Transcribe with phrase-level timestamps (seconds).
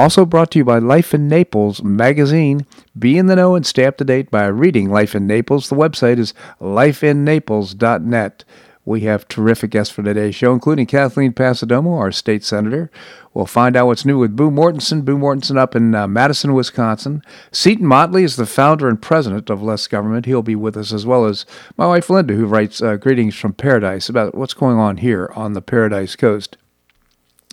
[0.00, 2.64] Also brought to you by Life in Naples magazine.
[2.98, 5.68] Be in the know and stay up to date by reading Life in Naples.
[5.68, 8.44] The website is lifeinnaples.net.
[8.86, 12.90] We have terrific guests for today's show, including Kathleen Passidomo, our state senator.
[13.34, 15.04] We'll find out what's new with Boo Mortenson.
[15.04, 17.22] Boo Mortenson up in uh, Madison, Wisconsin.
[17.52, 20.24] Seton Motley is the founder and president of Less Government.
[20.24, 21.44] He'll be with us, as well as
[21.76, 25.52] my wife Linda, who writes uh, Greetings from Paradise about what's going on here on
[25.52, 26.56] the Paradise Coast.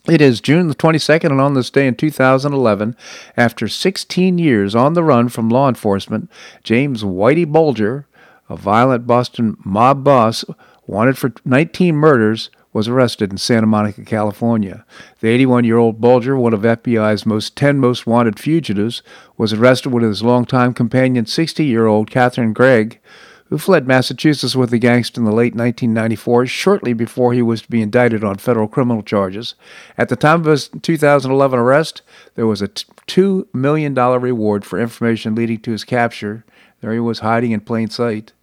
[0.10, 2.96] It is June the 22nd, and on this day in 2011,
[3.36, 6.32] after 16 years on the run from law enforcement,
[6.64, 8.08] James Whitey Bulger,
[8.48, 10.46] a violent Boston mob boss
[10.86, 14.86] wanted for 19 murders, was arrested in Santa Monica, California.
[15.20, 19.04] The 81 year old Bulger, one of FBI's most 10 most wanted fugitives,
[19.36, 23.02] was arrested with his longtime companion, 60 year old Catherine Greig,
[23.49, 27.70] who fled Massachusetts with the gangster in the late 1994, shortly before he was to
[27.70, 29.55] be indicted on federal criminal charges.
[29.98, 32.01] At the time of his 2011 arrest,
[32.35, 36.43] there was a $2 million reward for information leading to his capture.
[36.81, 38.34] There he was hiding in plain sight,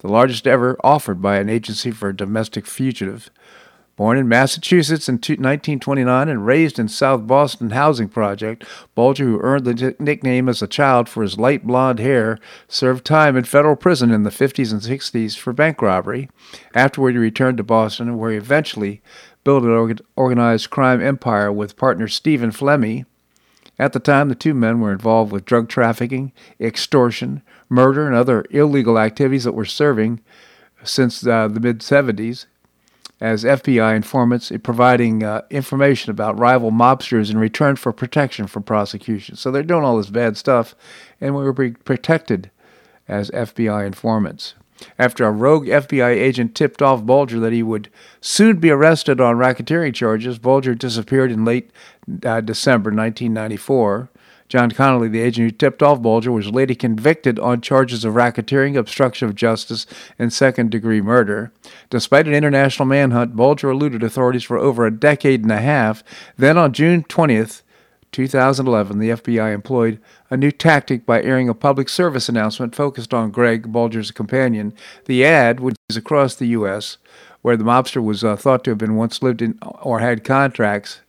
[0.00, 3.30] the largest ever offered by an agency for a domestic fugitive.
[4.00, 9.66] Born in Massachusetts in 1929 and raised in South Boston Housing Project, Bulger, who earned
[9.66, 14.10] the nickname as a child for his light blonde hair, served time in federal prison
[14.10, 16.30] in the 50s and 60s for bank robbery.
[16.74, 19.02] Afterward, he returned to Boston, where he eventually
[19.44, 23.04] built an organized crime empire with partner Stephen Flemmi.
[23.78, 28.46] At the time, the two men were involved with drug trafficking, extortion, murder, and other
[28.48, 30.22] illegal activities that were serving
[30.84, 32.46] since uh, the mid 70s
[33.20, 39.36] as FBI informants, providing uh, information about rival mobsters in return for protection from prosecution.
[39.36, 40.74] So they're doing all this bad stuff,
[41.20, 42.50] and we were protected
[43.06, 44.54] as FBI informants.
[44.98, 47.90] After a rogue FBI agent tipped off Bulger that he would
[48.22, 51.70] soon be arrested on racketeering charges, Bulger disappeared in late
[52.24, 54.08] uh, December 1994.
[54.50, 58.76] John Connolly, the agent who tipped off Bulger, was later convicted on charges of racketeering,
[58.76, 59.86] obstruction of justice,
[60.18, 61.52] and second degree murder.
[61.88, 66.02] Despite an international manhunt, Bulger eluded authorities for over a decade and a half.
[66.36, 67.62] Then on June 20th,
[68.10, 70.00] 2011, the FBI employed
[70.30, 74.74] a new tactic by airing a public service announcement focused on Greig, Bulger's companion.
[75.04, 76.98] The ad, which is across the U.S.,
[77.42, 81.02] where the mobster was uh, thought to have been once lived in or had contracts,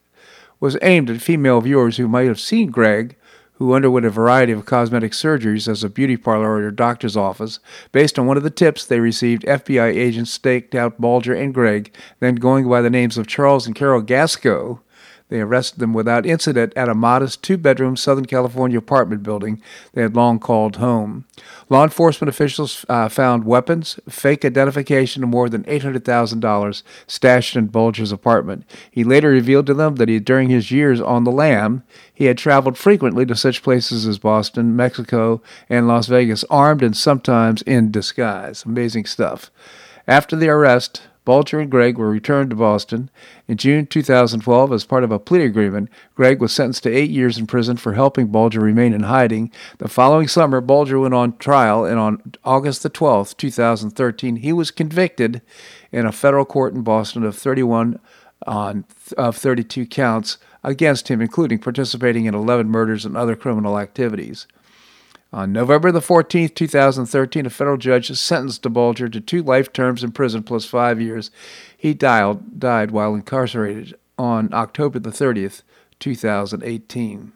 [0.60, 3.16] was aimed at female viewers who might have seen Greig
[3.62, 7.60] who underwent a variety of cosmetic surgeries as a beauty parlor or doctor's office.
[7.92, 11.94] Based on one of the tips they received, FBI agents staked out Bulger and Greig,
[12.18, 14.80] then going by the names of Charles and Carol Gasko,
[15.32, 19.62] they arrested them without incident at a modest two bedroom Southern California apartment building
[19.94, 21.24] they had long called home.
[21.70, 28.12] Law enforcement officials uh, found weapons, fake identification, and more than $800,000 stashed in Bulger's
[28.12, 28.70] apartment.
[28.90, 31.82] He later revealed to them that he, during his years on the lam,
[32.12, 35.40] he had traveled frequently to such places as Boston, Mexico,
[35.70, 38.66] and Las Vegas, armed and sometimes in disguise.
[38.66, 39.50] Amazing stuff.
[40.06, 43.10] After the arrest, Bulger and Greig were returned to Boston.
[43.46, 47.38] In June 2012, as part of a plea agreement, Greig was sentenced to eight years
[47.38, 49.52] in prison for helping Bulger remain in hiding.
[49.78, 54.70] The following summer, Bulger went on trial, and on August the 12th, 2013, he was
[54.70, 55.42] convicted
[55.92, 58.00] in a federal court in Boston of 31
[58.46, 58.84] on
[59.16, 64.46] of 32 counts against him, including participating in 11 murders and other criminal activities.
[65.32, 70.12] On November the 14th, 2013, a federal judge sentenced Bulger to two life terms in
[70.12, 71.30] prison plus five years.
[71.76, 75.62] He died, died while incarcerated on October the 30th,
[76.00, 77.32] 2018.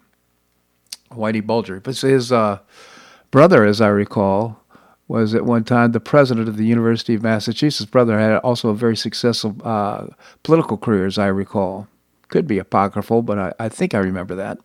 [1.10, 1.80] Whitey Bulger.
[1.80, 2.58] But his uh,
[3.30, 4.60] brother, as I recall,
[5.08, 7.90] was at one time the president of the University of Massachusetts.
[7.90, 10.08] Brother had also a very successful uh,
[10.42, 11.88] political career, as I recall.
[12.28, 14.58] Could be apocryphal, but I, I think I remember that.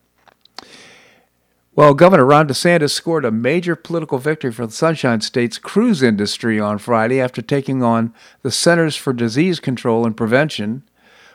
[1.74, 6.60] Well, Governor Ron DeSantis scored a major political victory for the Sunshine State's cruise industry
[6.60, 10.84] on Friday after taking on the Centers for Disease Control and Prevention,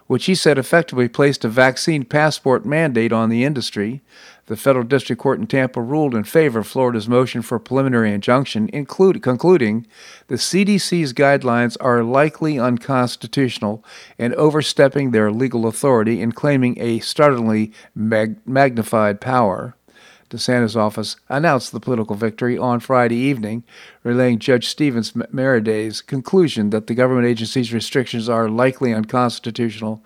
[0.09, 4.03] which he said effectively placed a vaccine passport mandate on the industry.
[4.45, 8.13] The federal district court in Tampa ruled in favor of Florida's motion for a preliminary
[8.13, 9.87] injunction, include, concluding
[10.27, 13.83] the CDC's guidelines are likely unconstitutional
[14.19, 19.76] and overstepping their legal authority and claiming a startlingly mag- magnified power.
[20.31, 23.65] DeSantis' office announced the political victory on Friday evening,
[24.03, 30.03] relaying Judge Stevens Merryday's conclusion that the government agency's restrictions are likely unconstitutional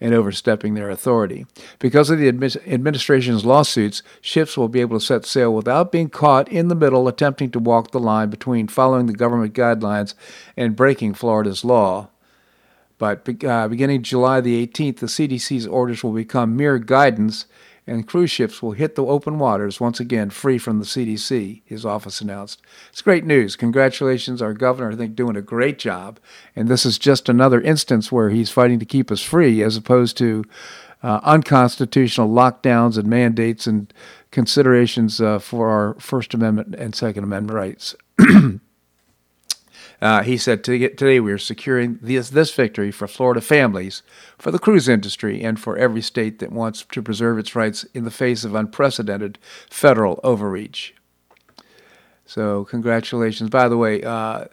[0.00, 1.46] and overstepping their authority.
[1.78, 6.48] Because of the administration's lawsuits, ships will be able to set sail without being caught
[6.48, 10.14] in the middle attempting to walk the line between following the government guidelines
[10.56, 12.08] and breaking Florida's law.
[12.98, 17.46] But uh, beginning July the 18th, the CDC's orders will become mere guidance
[17.86, 21.84] and cruise ships will hit the open waters once again free from the CDC, his
[21.84, 22.62] office announced.
[22.90, 23.56] It's great news.
[23.56, 26.20] Congratulations, our governor, I think, doing a great job.
[26.54, 30.16] And this is just another instance where he's fighting to keep us free as opposed
[30.18, 30.44] to
[31.02, 33.92] uh, unconstitutional lockdowns and mandates and
[34.30, 37.96] considerations uh, for our First Amendment and Second Amendment rights.
[40.02, 44.02] Uh, he said, Today we are securing this, this victory for Florida families,
[44.36, 48.02] for the cruise industry, and for every state that wants to preserve its rights in
[48.02, 49.38] the face of unprecedented
[49.70, 50.92] federal overreach.
[52.26, 53.48] So, congratulations.
[53.48, 54.46] By the way, uh,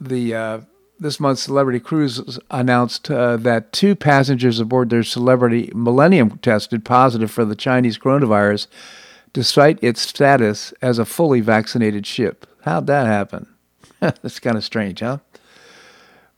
[0.00, 0.60] the uh,
[1.00, 7.30] this month's Celebrity Cruise announced uh, that two passengers aboard their Celebrity Millennium tested positive
[7.32, 8.68] for the Chinese coronavirus,
[9.32, 12.46] despite its status as a fully vaccinated ship.
[12.62, 13.48] How'd that happen?
[14.22, 15.18] That's kind of strange, huh?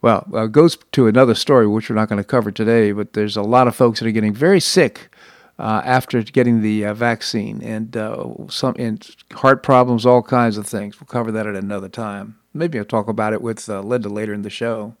[0.01, 3.37] Well, it goes to another story, which we're not going to cover today, but there's
[3.37, 5.09] a lot of folks that are getting very sick
[5.57, 10.67] uh, after getting the uh, vaccine, and uh, some and heart problems, all kinds of
[10.67, 10.99] things.
[10.99, 12.37] We'll cover that at another time.
[12.53, 14.95] Maybe I'll talk about it with uh, Linda later in the show.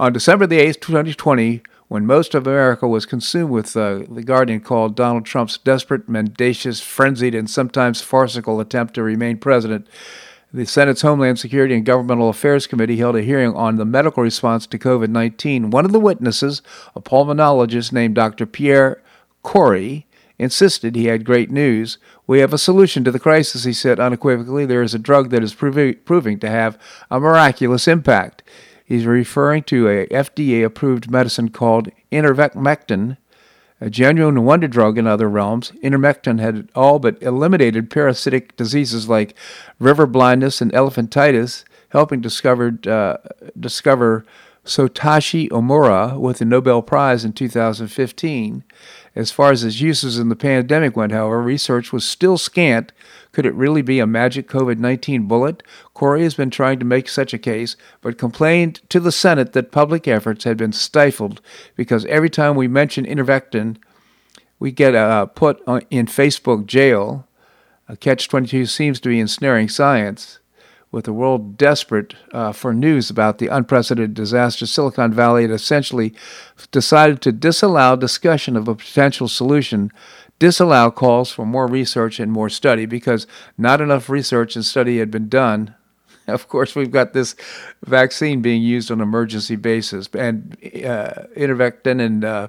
[0.00, 4.60] On December the 8th, 2020, when most of America was consumed with uh, the Guardian
[4.60, 9.86] called Donald Trump's desperate, mendacious, frenzied, and sometimes farcical attempt to remain president,
[10.52, 14.66] the Senate's Homeland Security and Governmental Affairs Committee held a hearing on the medical response
[14.66, 15.70] to COVID 19.
[15.70, 16.62] One of the witnesses,
[16.96, 18.46] a pulmonologist named Dr.
[18.46, 19.02] Pierre
[19.42, 20.06] Kory,
[20.38, 21.98] insisted he had great news.
[22.26, 24.64] We have a solution to the crisis, he said unequivocally.
[24.64, 26.78] There is a drug that is proving to have
[27.10, 28.42] a miraculous impact.
[28.84, 33.18] He's referring to a FDA approved medicine called ivermectin
[33.80, 39.34] a genuine wonder drug in other realms, ivermectin had all but eliminated parasitic diseases like
[39.78, 43.18] river blindness and elephantitis, helping discovered, uh,
[43.58, 44.24] discover
[44.64, 48.64] Satoshi Omura with the Nobel Prize in 2015.
[49.18, 52.92] As far as its uses in the pandemic went, however, research was still scant.
[53.32, 55.64] Could it really be a magic COVID 19 bullet?
[55.92, 59.72] Kory has been trying to make such a case, but complained to the Senate that
[59.72, 61.40] public efforts had been stifled
[61.74, 63.78] because every time we mention ivermectin,
[64.60, 65.60] we get uh, put
[65.90, 67.26] in Facebook jail.
[67.88, 70.38] A Catch 22 seems to be ensnaring science
[70.90, 76.14] with the world desperate uh, for news about the unprecedented disaster, Silicon Valley had essentially
[76.70, 79.92] decided to disallow discussion of a potential solution,
[80.38, 83.26] disallow calls for more research and more study because
[83.58, 85.74] not enough research and study had been done.
[86.28, 87.34] Of course, we've got this
[87.86, 92.48] vaccine being used on an emergency basis, and uh, ivermectin and uh,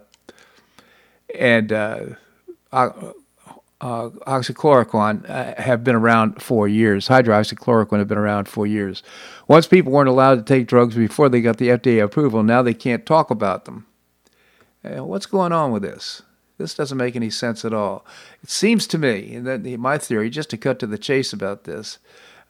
[1.33, 2.00] and uh,
[3.81, 7.07] uh, oxychloroquine uh, have been around for years.
[7.07, 9.03] Hydroxychloroquine have been around for years.
[9.47, 12.73] Once people weren't allowed to take drugs before they got the FDA approval, now they
[12.73, 13.85] can't talk about them.
[14.83, 16.21] Uh, what's going on with this?
[16.57, 18.06] This doesn't make any sense at all.
[18.44, 21.63] It seems to me, and that my theory, just to cut to the chase about
[21.63, 21.99] this,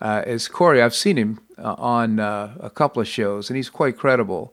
[0.02, 0.82] uh, is Kory.
[0.82, 4.52] I've seen him on a couple of shows, and he's quite credible.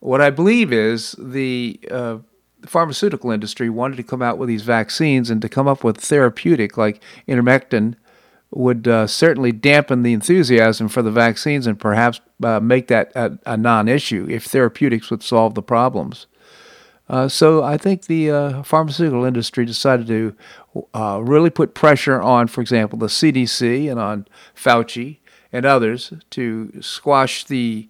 [0.00, 1.78] What I believe is the
[2.64, 5.98] the pharmaceutical industry wanted to come out with these vaccines and to come up with
[5.98, 7.94] therapeutic like ivermectin
[8.50, 13.38] would uh, certainly dampen the enthusiasm for the vaccines and perhaps uh, make that a,
[13.44, 16.26] a, non-issue if therapeutics would solve the problems.
[17.06, 20.34] Uh, so I think the uh, pharmaceutical industry decided to
[20.94, 25.18] uh, really put pressure on, for example, the CDC and on Fauci
[25.52, 27.88] and others to squash the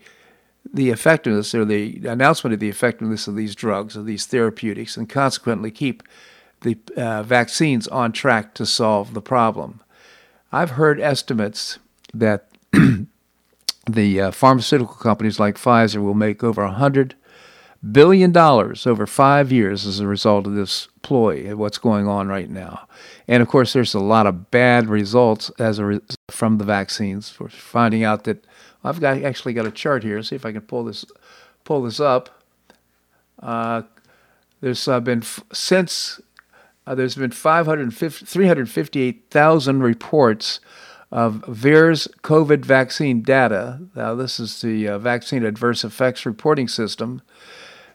[0.72, 5.08] the effectiveness or the announcement of the effectiveness of these drugs, of these therapeutics, and
[5.08, 6.02] consequently keep
[6.62, 9.80] the uh, vaccines on track to solve the problem.
[10.50, 11.78] I've heard estimates
[12.12, 12.48] that
[13.86, 17.12] the uh, pharmaceutical companies like Pfizer will make over $100
[17.92, 22.48] billion over five years as a result of this ploy, and what's going on right
[22.48, 22.88] now.
[23.28, 27.38] And of course, there's a lot of bad results as a re- from the vaccines.
[27.38, 28.44] We're finding out that
[28.84, 30.22] I've got actually got a chart here.
[30.22, 31.04] See if I can pull this
[31.64, 32.42] pull this up.
[33.42, 33.82] Uh,
[34.60, 36.20] there's uh, been f- since
[36.86, 40.60] uh, there's been 358,000 reports
[41.10, 43.80] of VAERS COVID vaccine data.
[43.94, 47.22] Now this is the uh, vaccine adverse effects reporting system.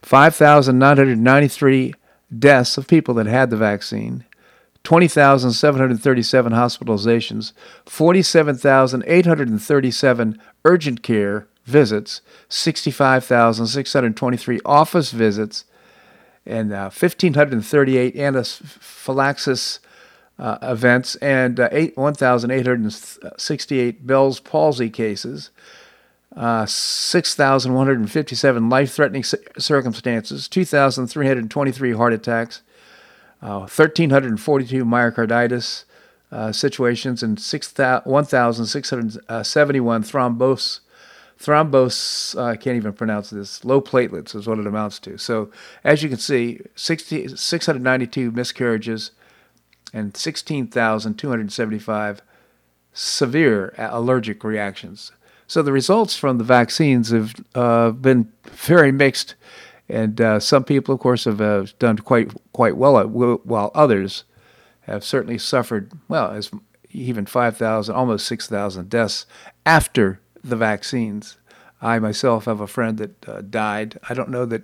[0.01, 1.93] 5,993
[2.37, 4.23] deaths of people that had the vaccine.
[4.83, 7.53] 20,737 hospitalizations,
[7.85, 15.65] 47,837 urgent care visits, 65,623 office visits,
[16.45, 19.79] and uh, 1,538 anaphylaxis
[20.39, 25.51] uh, events, and uh, 1,868 Bell's palsy cases,
[26.35, 32.61] uh, 6,157 life threatening circumstances, 2,323 heart attacks,
[33.41, 35.85] uh, 1,342 myocarditis
[36.31, 40.81] uh, situations, and 1,671 thrombose.
[41.39, 45.17] Thrombose, I uh, can't even pronounce this, low platelets is what it amounts to.
[45.17, 45.49] So,
[45.83, 49.11] as you can see, 60, 692 miscarriages
[49.93, 52.21] and 16,275
[52.93, 55.11] severe allergic reactions.
[55.47, 59.35] So the results from the vaccines have uh, been very mixed,
[59.89, 64.23] and uh, some people, of course, have uh, done quite quite well, while others
[64.81, 66.51] have certainly suffered well as
[66.91, 69.25] even 5,000, almost 6,000 deaths
[69.65, 71.37] after the vaccines.
[71.81, 73.99] I myself have a friend that uh, died.
[74.09, 74.63] I don't know that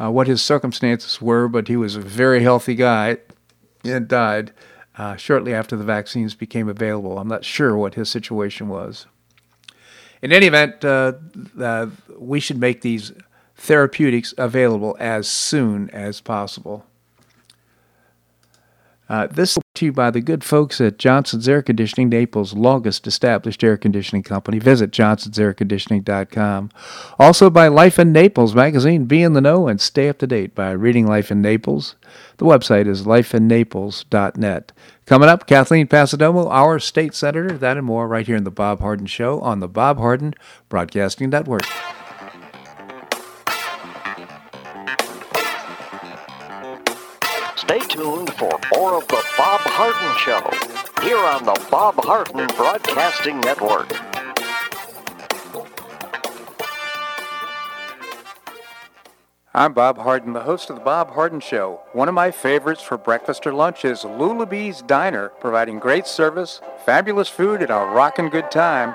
[0.00, 3.18] uh, what his circumstances were, but he was a very healthy guy
[3.84, 4.52] and died
[4.98, 7.18] uh, shortly after the vaccines became available.
[7.18, 9.06] I'm not sure what his situation was
[10.22, 11.12] in any event, uh,
[11.60, 11.86] uh,
[12.18, 13.12] we should make these
[13.56, 16.84] therapeutics available as soon as possible.
[19.08, 23.06] Uh, this is to you by the good folks at Johnson's Air Conditioning, Naples' longest
[23.06, 24.58] established air conditioning company.
[24.58, 26.70] Visit johnsonsairconditioning.com.
[27.18, 29.04] Also by Life in Naples magazine.
[29.04, 31.94] Be in the know and stay up to date by reading Life in Naples.
[32.38, 34.72] The website is lifeinnaples.net.
[35.04, 38.80] Coming up, Kathleen Passidomo, our state senator, that and more right here in the Bob
[38.80, 40.34] Harden Show on the Bob Harden
[40.68, 41.62] Broadcasting Network.
[47.66, 53.40] Stay tuned for more of the Bob Harden Show here on the Bob Harden Broadcasting
[53.40, 53.92] Network.
[59.52, 61.80] I'm Bob Harden, the host of The Bob Harden Show.
[61.92, 67.28] One of my favorites for breakfast or lunch is Lulabee's Diner, providing great service, fabulous
[67.28, 68.94] food, and a rockin' good time.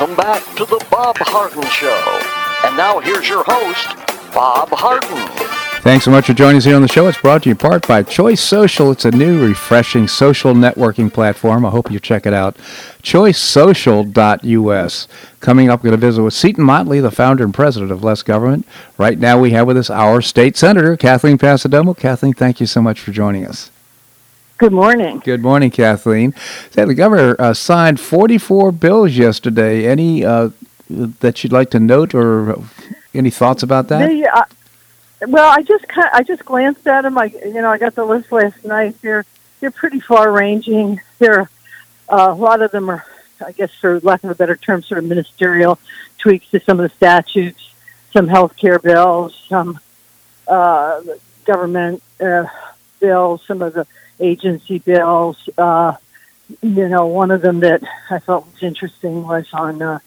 [0.00, 2.20] Welcome back to the Bob Harden Show.
[2.64, 3.86] And now here's your host,
[4.32, 5.28] Bob Harden.
[5.82, 7.06] Thanks so much for joining us here on the show.
[7.06, 8.90] It's brought to you in part by Choice Social.
[8.92, 11.66] It's a new, refreshing social networking platform.
[11.66, 12.56] I hope you check it out.
[13.02, 15.08] ChoiceSocial.us.
[15.40, 18.22] Coming up, we're going to visit with Seton Motley, the founder and president of Less
[18.22, 18.66] Government.
[18.96, 21.94] Right now, we have with us our state senator, Kathleen Passidomo.
[21.94, 23.70] Kathleen, thank you so much for joining us.
[24.60, 25.20] Good morning.
[25.24, 26.34] Good morning, Kathleen.
[26.72, 29.86] the governor uh, signed 44 bills yesterday.
[29.86, 30.50] Any uh,
[30.90, 32.62] that you'd like to note, or
[33.14, 34.06] any thoughts about that?
[34.06, 34.44] The, uh,
[35.28, 37.16] well, I just kind of, I just glanced at them.
[37.16, 39.00] I you know I got the list last night.
[39.00, 39.24] They're
[39.60, 41.00] they're pretty far ranging.
[41.18, 41.48] They're
[42.10, 43.06] Uh, a lot of them are,
[43.46, 45.78] I guess, for lack of a better term, sort of ministerial
[46.18, 47.72] tweaks to some of the statutes,
[48.12, 49.80] some health care bills, some
[50.46, 51.00] uh,
[51.46, 52.44] government uh,
[52.98, 53.86] bills, some of the
[54.20, 55.48] agency bills.
[55.56, 55.96] Uh,
[56.62, 59.98] you know, one of them that I thought was interesting was on, uh,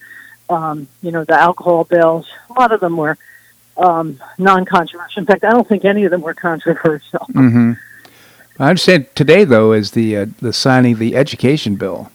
[0.50, 2.28] um, you know, the alcohol bills.
[2.50, 3.18] A lot of them were
[3.78, 5.22] um, non-controversial.
[5.22, 7.26] In fact, I don't think any of them were controversial.
[7.32, 7.74] Mm-hmm.
[8.60, 12.12] I understand today, though, is the uh, the signing of the education bill.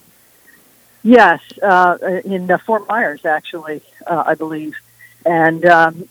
[1.03, 4.77] Yes, uh, in uh, Fort Myers, actually, uh, I believe,
[5.25, 6.09] and um,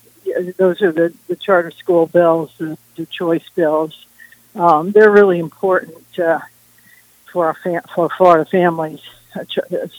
[0.57, 4.06] those are the, the charter school bills, the, the choice bills.
[4.55, 6.39] Um, they're really important uh,
[7.31, 9.01] for our fam- for Florida families.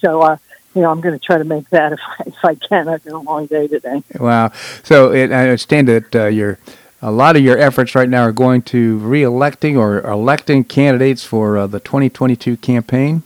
[0.01, 0.37] So, uh,
[0.75, 2.89] you know, I'm going to try to make that if I, if I can.
[2.89, 4.03] I've been a long day today.
[4.19, 4.53] Wow.
[4.83, 6.59] So it, I understand that uh, you're
[7.01, 11.57] a lot of your efforts right now are going to re-electing or electing candidates for
[11.57, 13.23] uh, the 2022 campaign.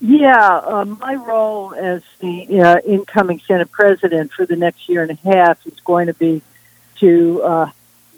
[0.00, 5.12] Yeah, uh, my role as the uh, incoming Senate president for the next year and
[5.12, 6.42] a half is going to be
[6.96, 7.70] to uh,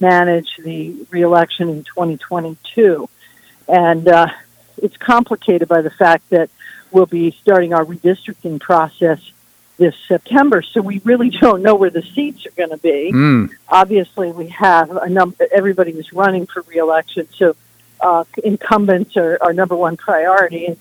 [0.05, 3.09] manage the reelection in 2022.
[3.69, 4.29] And uh,
[4.77, 6.51] it's complicated by the fact that
[6.91, 9.21] we'll be starting our redistricting process
[9.77, 13.11] this September, so we really don't know where the seats are going to be.
[13.13, 13.51] Mm.
[13.69, 15.47] Obviously, we have a number.
[15.53, 17.57] Everybody is running for reelection, so
[18.01, 20.67] uh, incumbents are our number one priority.
[20.67, 20.77] And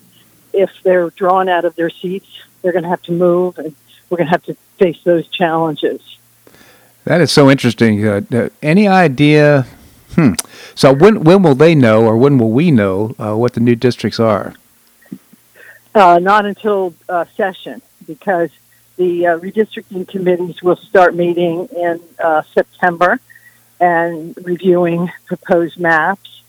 [0.52, 2.28] if they're drawn out of their seats,
[2.62, 3.74] they're going to have to move, and
[4.08, 6.00] we're going to have to face those challenges.
[7.04, 8.06] That is so interesting.
[8.06, 9.66] Uh, uh, any idea?
[10.14, 10.32] Hmm.
[10.74, 13.76] So when when will they know, or when will we know uh, what the new
[13.76, 14.54] districts are?
[15.94, 18.50] Uh, not until uh, session, because
[18.96, 22.00] the uh, redistricting committees will start meeting in
[22.52, 23.20] September
[23.80, 26.42] and reviewing proposed maps.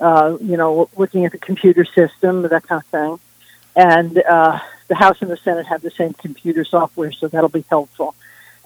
[0.00, 3.18] you know, looking at the computer system, that kind of thing.
[3.76, 8.14] And the House and the Senate have the same computer software, so that'll be helpful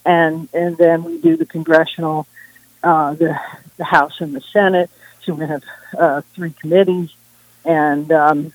[0.09, 2.27] and and then we do the congressional,
[2.83, 3.39] uh, the
[3.77, 4.91] the House and the Senate.
[5.23, 5.63] So we have
[5.97, 7.15] uh, three committees,
[7.65, 8.53] and um,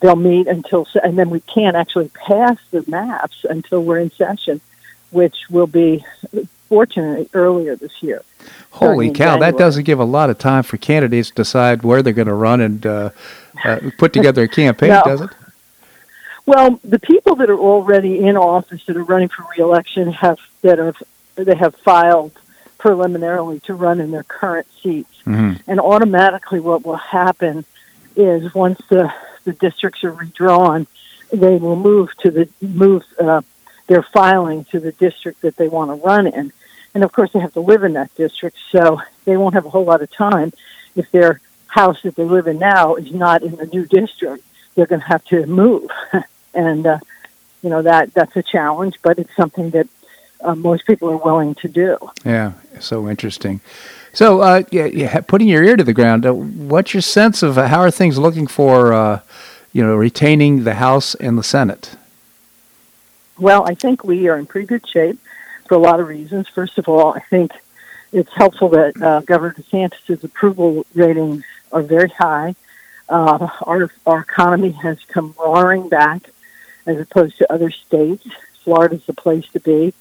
[0.00, 4.62] they'll meet until, and then we can't actually pass the maps until we're in session,
[5.10, 6.04] which will be
[6.70, 8.22] fortunately earlier this year.
[8.70, 9.38] Holy cow!
[9.38, 12.34] That doesn't give a lot of time for candidates to decide where they're going to
[12.34, 13.10] run and uh,
[13.62, 15.02] uh, put together a campaign, no.
[15.04, 15.30] does it?
[16.46, 20.78] Well, the people that are already in office that are running for reelection have that
[20.78, 21.02] have
[21.36, 22.32] they have filed
[22.78, 25.54] preliminarily to run in their current seats, mm-hmm.
[25.70, 27.64] and automatically what will happen
[28.16, 29.12] is once the
[29.44, 30.86] the districts are redrawn,
[31.32, 33.42] they will move to the move uh,
[33.86, 36.52] their filing to the district that they want to run in,
[36.94, 39.70] and of course they have to live in that district, so they won't have a
[39.70, 40.52] whole lot of time
[40.96, 44.44] if their house that they live in now is not in the new district.
[44.74, 45.90] They're going to have to move.
[46.54, 46.98] and uh,
[47.62, 49.88] you know that that's a challenge, but it's something that
[50.44, 51.96] uh, most people are willing to do.
[52.24, 53.60] Yeah, so interesting.
[54.12, 57.58] So, uh, yeah, yeah, putting your ear to the ground, uh, what's your sense of
[57.58, 59.20] uh, how are things looking for, uh,
[59.72, 61.96] you know, retaining the House and the Senate?
[63.38, 65.18] Well, I think we are in pretty good shape
[65.66, 66.48] for a lot of reasons.
[66.48, 67.50] First of all, I think
[68.12, 72.54] it's helpful that uh, Governor DeSantis' approval ratings are very high.
[73.08, 76.30] Uh, our our economy has come roaring back
[76.86, 78.26] as opposed to other states.
[78.62, 79.92] Florida's the place to be.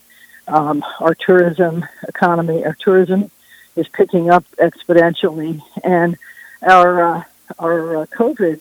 [0.47, 3.31] Um, our tourism economy, our tourism
[3.75, 6.17] is picking up exponentially, and
[6.61, 7.23] our uh,
[7.59, 8.59] our uh, COVID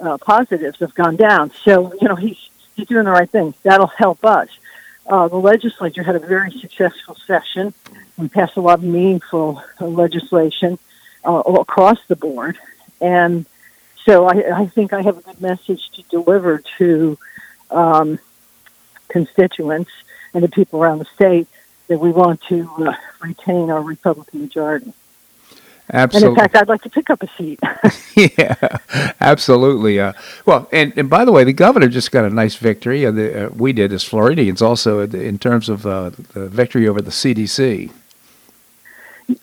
[0.00, 1.50] uh, positives have gone down.
[1.64, 2.38] So you know he's
[2.74, 3.54] he's doing the right thing.
[3.62, 4.48] That'll help us.
[5.06, 7.72] Uh, the legislature had a very successful session.
[8.16, 10.78] We passed a lot of meaningful uh, legislation
[11.24, 12.58] uh, across the board,
[13.00, 13.46] and
[14.04, 17.18] so I, I think I have a good message to deliver to
[17.70, 18.18] um,
[19.08, 19.90] constituents
[20.34, 21.48] and the people around the state
[21.88, 24.92] that we want to uh, retain our Republican majority.
[25.90, 26.28] Absolutely.
[26.28, 27.58] And in fact, I'd like to pick up a seat.
[28.36, 28.78] yeah,
[29.20, 29.98] absolutely.
[29.98, 30.12] Uh,
[30.44, 33.06] well, and, and by the way, the governor just got a nice victory.
[33.06, 37.00] Uh, the, uh, we did as Floridians also in terms of uh, the victory over
[37.00, 37.90] the CDC.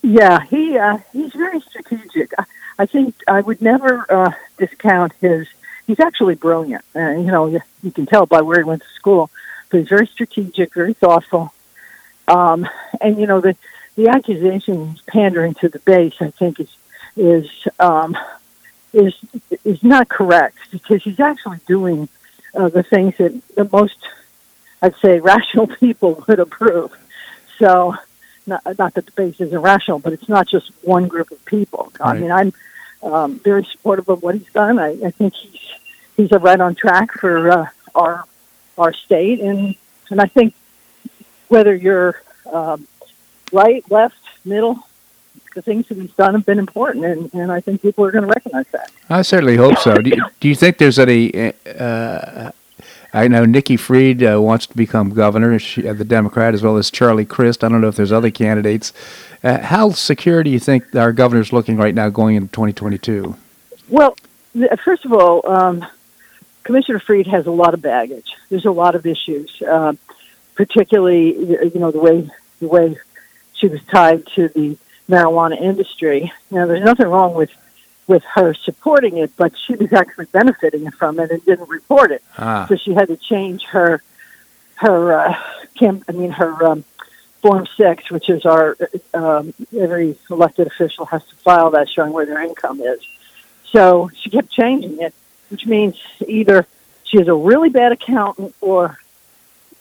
[0.03, 2.31] Yeah, he uh, he's very strategic.
[2.37, 2.45] I,
[2.79, 5.47] I think I would never uh, discount his
[5.87, 6.83] he's actually brilliant.
[6.95, 9.29] Uh, you know, you, you can tell by where he went to school,
[9.69, 11.53] but he's very strategic, very thoughtful.
[12.27, 12.67] Um,
[13.01, 13.55] and you know, the
[13.95, 16.69] the accusation pandering to the base, I think, is
[17.15, 17.49] is
[17.79, 18.17] um,
[18.93, 19.13] is
[19.63, 22.09] is not correct because he's actually doing
[22.55, 23.97] uh, the things that the most,
[24.81, 26.93] I'd say, rational people would approve.
[27.57, 27.95] So,
[28.47, 31.91] not, not that the base is irrational, but it's not just one group of people.
[31.99, 32.17] Right.
[32.17, 32.53] I mean, I'm
[33.03, 34.79] um, very supportive of what he's done.
[34.79, 35.61] I, I think he's
[36.17, 38.25] he's right on track for uh, our
[38.77, 39.75] our state, and
[40.09, 40.53] and I think
[41.47, 42.87] whether you're um,
[43.51, 44.87] right, left, middle,
[45.53, 48.23] the things that he's done have been important, and, and I think people are going
[48.23, 48.91] to recognize that.
[49.09, 49.97] I certainly hope so.
[49.97, 51.53] Do you, do you think there's any?
[51.65, 52.51] Uh,
[53.13, 56.75] I know Nikki Fried uh, wants to become governor, she, uh, the Democrat, as well
[56.75, 57.63] as Charlie Crist.
[57.63, 58.91] I don't know if there's other candidates.
[59.41, 63.35] Uh, how secure do you think our governor's looking right now going into 2022?
[63.87, 64.17] Well,
[64.83, 65.85] first of all, um,
[66.65, 68.33] Commissioner Fried has a lot of baggage.
[68.49, 69.93] There's a lot of issues, uh,
[70.55, 72.97] particularly you know the way the way
[73.53, 76.33] she was tied to the marijuana industry.
[76.49, 77.51] Now, there's nothing wrong with
[78.07, 82.23] with her supporting it, but she was actually benefiting from it and didn't report it.
[82.37, 82.65] Ah.
[82.67, 84.01] So she had to change her
[84.75, 85.37] her uh,
[85.77, 86.03] camp.
[86.09, 86.83] I mean her um,
[87.43, 88.75] Form Six, which is our
[89.13, 92.99] um, every elected official has to file that showing where their income is.
[93.71, 95.13] So she kept changing it,
[95.49, 96.65] which means either
[97.03, 98.97] she is a really bad accountant or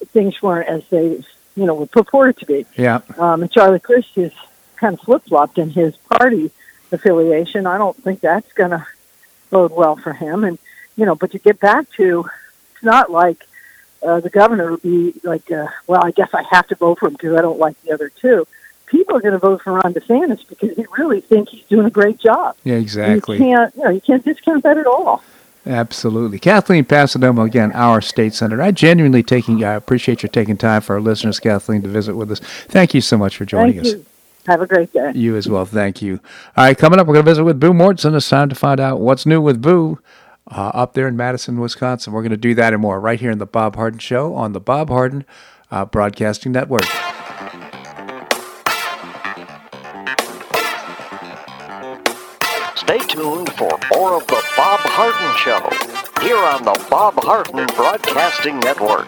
[0.07, 1.23] things weren't as they
[1.55, 2.65] you know were purported to be.
[2.77, 3.01] Yeah.
[3.17, 4.33] Um, and Charlie Crist is
[4.75, 6.51] kind of flip flopped in his party
[6.91, 7.65] affiliation.
[7.65, 8.85] I don't think that's going to
[9.49, 10.43] bode well for him.
[10.43, 10.59] And
[10.95, 12.25] you know, but to get back to,
[12.73, 13.45] it's not like
[14.01, 17.07] uh, the governor would be like, uh, well, I guess I have to vote for
[17.07, 18.47] him because I don't like the other two.
[18.85, 21.89] People are going to vote for Ron DeSantis because they really think he's doing a
[21.89, 22.55] great job.
[22.63, 23.37] Yeah, exactly.
[23.37, 25.23] And you can't, you know, you can't discount that at all.
[25.67, 26.37] Absolutely.
[26.37, 28.61] Kathleen Passidomo, again, our state senator.
[28.61, 32.31] I genuinely taking, I appreciate you taking time for our listeners, Kathleen, to visit with
[32.31, 32.39] us.
[32.39, 33.93] Thank you so much for joining Thank us.
[33.93, 34.05] You.
[34.45, 35.11] Have a great day.
[35.15, 35.65] You as well.
[35.65, 36.19] Thank you.
[36.55, 38.15] All right, coming up, we're going to visit with Boo Mortenson.
[38.15, 39.97] It's time to find out what's new with Boo
[40.51, 42.13] uh, up there in Madison, Wisconsin.
[42.13, 44.53] We're going to do that and more right here in the Bob Harden Show on
[44.53, 45.25] the Bob Harden
[45.71, 46.83] uh, Broadcasting Network.
[52.75, 58.59] Stay tuned for more of the Bob Harden Show here on the Bob Harden Broadcasting
[58.61, 59.07] Network.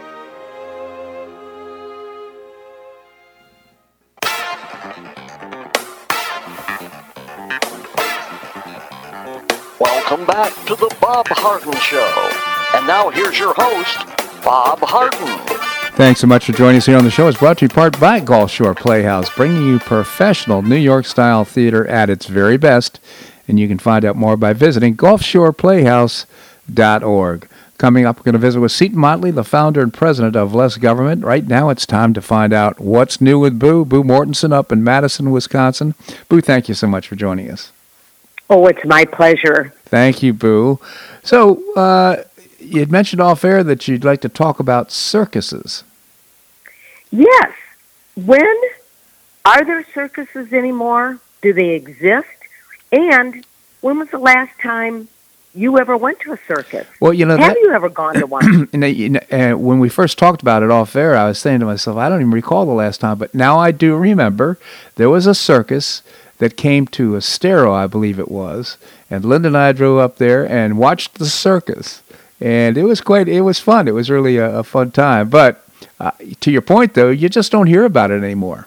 [10.31, 12.29] Back to the Bob Harden Show.
[12.73, 13.97] And now here's your host,
[14.45, 15.27] Bob Harden.
[15.97, 17.27] Thanks so much for joining us here on the show.
[17.27, 21.43] It's brought to you part by Gulf Shore Playhouse, bringing you professional New York style
[21.43, 23.01] theater at its very best.
[23.45, 27.49] And you can find out more by visiting GulfShorePlayhouse.org.
[27.77, 30.77] Coming up, we're going to visit with Seton Motley, the founder and president of Less
[30.77, 31.25] Government.
[31.25, 33.83] Right now, it's time to find out what's new with Boo.
[33.83, 35.93] Boo Mortenson up in Madison, Wisconsin.
[36.29, 37.73] Boo, thank you so much for joining us.
[38.51, 39.73] Oh, it's my pleasure.
[39.85, 40.77] Thank you, Boo.
[41.23, 42.23] So, uh,
[42.59, 45.85] you had mentioned off air that you'd like to talk about circuses.
[47.11, 47.53] Yes.
[48.15, 48.61] When
[49.45, 51.19] are there circuses anymore?
[51.41, 52.27] Do they exist?
[52.91, 53.45] And
[53.79, 55.07] when was the last time
[55.53, 56.87] you ever went to a circus.
[56.99, 58.69] Well, you know, Have that, you ever gone to one?
[58.73, 61.65] and, you uh, when we first talked about it off air, I was saying to
[61.65, 64.57] myself, I don't even recall the last time, but now I do remember
[64.95, 66.03] there was a circus
[66.41, 68.79] that came to Estero, I believe it was,
[69.11, 72.01] and Linda and I drove up there and watched the circus,
[72.41, 73.87] and it was quite, it was fun.
[73.87, 75.29] It was really a, a fun time.
[75.29, 75.63] But
[75.99, 78.65] uh, to your point, though, you just don't hear about it anymore.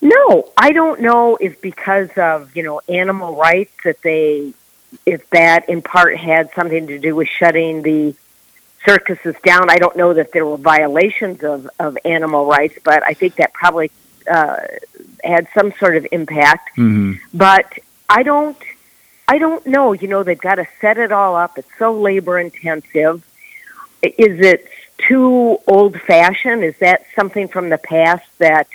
[0.00, 4.54] No, I don't know if because of, you know, animal rights that they
[5.04, 8.14] if that in part had something to do with shutting the
[8.86, 9.68] circuses down.
[9.68, 13.52] I don't know that there were violations of, of animal rights, but I think that
[13.52, 13.90] probably
[14.26, 14.60] uh,
[15.24, 16.70] had some sort of impact.
[16.76, 17.14] Mm-hmm.
[17.34, 17.78] But
[18.08, 18.56] I don't
[19.28, 19.92] I don't know.
[19.92, 21.56] You know, they've got to set it all up.
[21.56, 23.24] It's so labor intensive.
[24.02, 26.64] Is it too old fashioned?
[26.64, 28.66] Is that something from the past that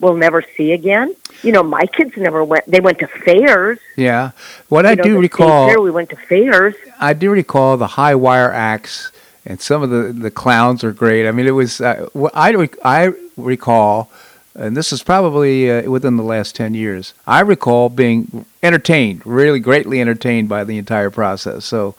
[0.00, 1.14] we'll never see again?
[1.42, 2.66] You know, my kids never went.
[2.66, 3.78] They went to fairs.
[3.96, 4.30] Yeah,
[4.68, 6.74] what You I know, do recall, fair, we went to fairs.
[6.98, 9.12] I do recall the high wire acts,
[9.44, 11.28] and some of the, the clowns are great.
[11.28, 14.10] I mean, it was uh, I I recall,
[14.58, 17.14] and this is probably uh, within the last ten years.
[17.26, 21.64] I recall being entertained, really greatly entertained by the entire process.
[21.64, 21.94] So.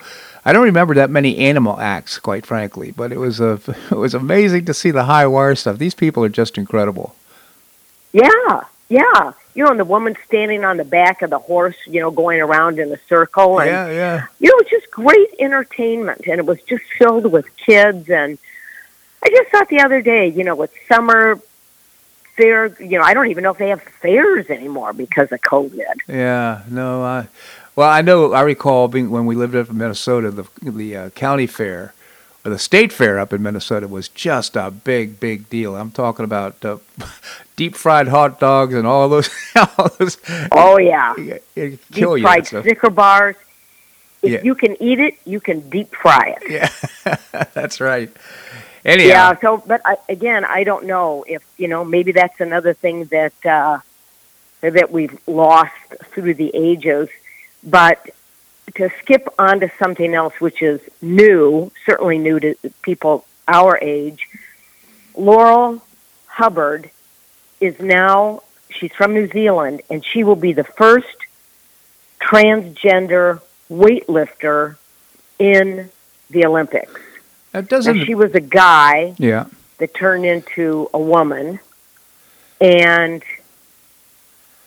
[0.46, 3.60] I don't remember that many animal acts, quite frankly, but it was a,
[3.92, 5.78] it was amazing to see the high wire stuff.
[5.78, 7.14] These people are just incredible.
[8.14, 9.34] Yeah, yeah.
[9.54, 12.40] You know, and the woman standing on the back of the horse, you know, going
[12.40, 14.26] around in a circle, and Yeah, yeah.
[14.40, 18.10] you know, it was just great entertainment, and it was just filled with kids.
[18.10, 18.38] And
[19.22, 21.40] I just thought the other day, you know, with summer
[22.40, 25.84] fair, you know, I don't even know if they have fairs anymore because of COVID.
[26.08, 27.04] Yeah, no.
[27.04, 27.28] I,
[27.76, 28.34] well, I know.
[28.34, 31.94] I recall being when we lived up in Minnesota, the the uh, county fair
[32.46, 35.76] or the state fair up in Minnesota was just a big, big deal.
[35.76, 36.78] I'm talking about uh,
[37.58, 39.30] deep fried hot dogs and all those.
[39.78, 40.18] all those
[40.54, 42.24] Oh yeah, it, it deep kill you.
[42.24, 42.64] fried stuff.
[42.64, 43.36] Snicker bars.
[44.22, 44.42] If Yeah.
[44.44, 46.44] you can eat it, you can deep fry it.
[47.06, 48.10] Yeah, that's right.
[48.90, 49.40] Anyhow, Yeah.
[49.40, 51.86] So, but I, again, I don't know if you know.
[51.86, 53.80] Maybe that's another thing that uh,
[54.62, 55.76] that we've lost
[56.06, 57.08] through the ages.
[57.64, 58.10] But
[58.76, 64.28] to skip on to something else, which is new, certainly new to people our age,
[65.16, 65.84] Laurel
[66.26, 66.90] Hubbard
[67.60, 68.42] is now.
[68.72, 71.18] She's from New Zealand, and she will be the first
[72.20, 74.78] transgender weightlifter
[75.38, 75.90] in
[76.30, 77.02] the Olympics.
[77.52, 78.06] That doesn't.
[78.06, 79.46] she was a guy yeah,
[79.78, 81.60] that turned into a woman,
[82.62, 83.24] and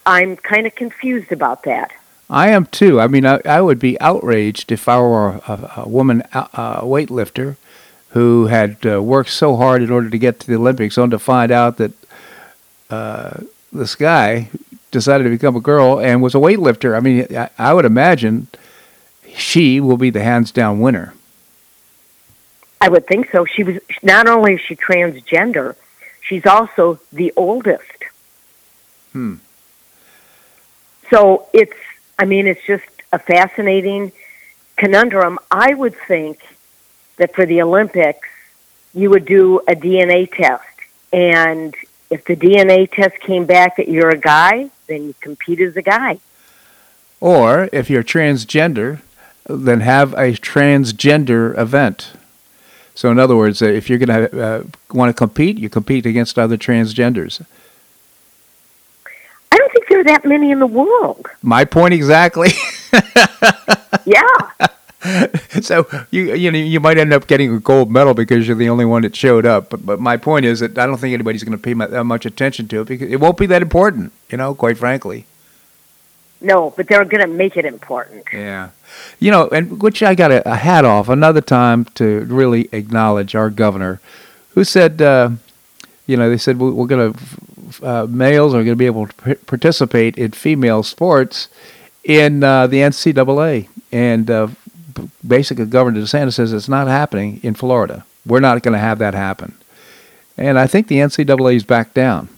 [0.04, 1.92] I'm kind of confused about that.
[2.28, 2.98] I am too.
[2.98, 7.56] I mean, I, I would be outraged if I were a, a woman uh, weightlifter
[8.10, 11.18] who had uh, worked so hard in order to get to the Olympics, only to
[11.18, 11.92] find out that
[12.90, 13.40] uh,
[13.72, 14.50] this guy
[14.90, 16.96] decided to become a girl and was a weightlifter.
[16.96, 18.48] I mean, I, I would imagine
[19.34, 21.14] she will be the hands down winner.
[22.82, 23.44] I would think so.
[23.44, 25.76] She was not only is she transgender,
[26.20, 27.98] she's also the oldest.
[29.12, 29.36] Hmm.
[31.08, 31.76] So it's,
[32.18, 34.10] I mean, it's just a fascinating
[34.76, 35.38] conundrum.
[35.48, 36.40] I would think
[37.18, 38.28] that for the Olympics,
[38.92, 40.64] you would do a DNA test.
[41.12, 41.76] And
[42.10, 45.82] if the DNA test came back that you're a guy, then you compete as a
[45.82, 46.18] guy.
[47.20, 49.02] Or if you're transgender,
[49.46, 52.14] then have a transgender event.
[52.94, 56.04] So, in other words, uh, if you're going to uh, want to compete, you compete
[56.06, 57.44] against other transgenders.
[59.50, 61.26] I don't think there are that many in the world.
[61.42, 62.50] My point exactly.
[64.04, 64.22] Yeah.
[65.62, 68.68] so you you know you might end up getting a gold medal because you're the
[68.68, 69.70] only one that showed up.
[69.70, 72.24] But but my point is that I don't think anybody's going to pay that much
[72.24, 74.12] attention to it because it won't be that important.
[74.30, 75.26] You know, quite frankly.
[76.42, 78.24] No, but they're going to make it important.
[78.32, 78.70] Yeah.
[79.20, 83.34] You know, and which I got a, a hat off another time to really acknowledge
[83.34, 84.00] our governor,
[84.50, 85.30] who said, uh,
[86.06, 87.20] you know, they said we- we're going to
[87.82, 91.48] uh, males are going to be able to p- participate in female sports
[92.04, 94.48] in uh, the NCAA, and uh,
[94.94, 98.04] b- basically Governor DeSantis says it's not happening in Florida.
[98.26, 99.54] We're not going to have that happen,
[100.36, 102.28] and I think the NCAA is back down.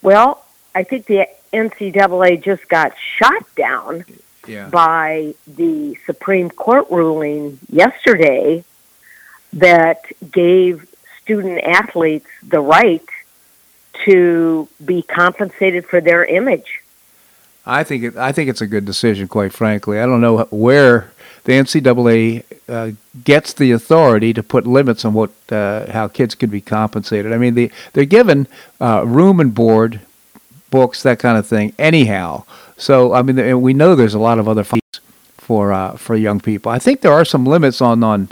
[0.00, 4.04] Well, I think the NCAA just got shot down
[4.46, 4.68] Yeah.
[4.68, 8.64] by the Supreme Court ruling yesterday
[9.52, 10.86] that gave
[11.22, 13.04] student athletes the right
[14.04, 16.80] to be compensated for their image.
[17.64, 20.00] I think it, I think it's a good decision, quite frankly.
[20.00, 21.12] I don't know where
[21.44, 22.90] the NCAA uh,
[23.22, 27.32] gets the authority to put limits on what uh, how kids can be compensated.
[27.32, 28.48] I mean, they they're given
[28.80, 30.00] uh, room and board
[30.72, 31.72] books, that kind of thing.
[31.78, 32.44] Anyhow,
[32.76, 34.64] so I mean, we know there's a lot of other
[35.52, 36.72] for uh, for young people.
[36.72, 38.28] I think there are some limits on on.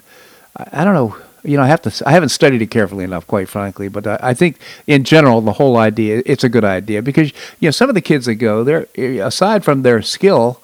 [0.57, 1.17] I don't know.
[1.43, 2.03] You know, I have to.
[2.07, 3.89] I haven't studied it carefully enough, quite frankly.
[3.89, 7.69] But I, I think, in general, the whole idea it's a good idea because you
[7.69, 10.61] know some of the kids that go there, aside from their skill,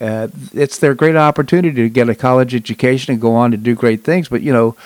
[0.00, 3.74] uh, it's their great opportunity to get a college education and go on to do
[3.74, 4.28] great things.
[4.28, 4.76] But you know,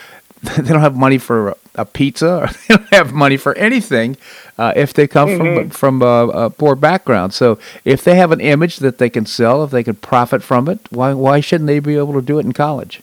[0.56, 4.16] they don't have money for a pizza, or they don't have money for anything
[4.58, 5.70] uh, if they come mm-hmm.
[5.70, 7.32] from from a, a, poor background.
[7.32, 10.68] So if they have an image that they can sell, if they can profit from
[10.68, 13.00] it, why why shouldn't they be able to do it in college?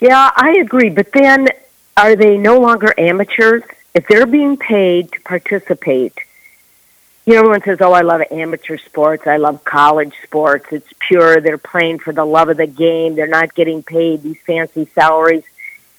[0.00, 0.90] Yeah, I agree.
[0.90, 1.48] But then,
[1.96, 3.62] are they no longer amateurs
[3.94, 6.18] if they're being paid to participate?
[7.26, 9.26] you know, everyone says, "Oh, I love amateur sports.
[9.26, 10.66] I love college sports.
[10.70, 11.40] It's pure.
[11.40, 13.14] They're playing for the love of the game.
[13.14, 15.44] They're not getting paid these fancy salaries."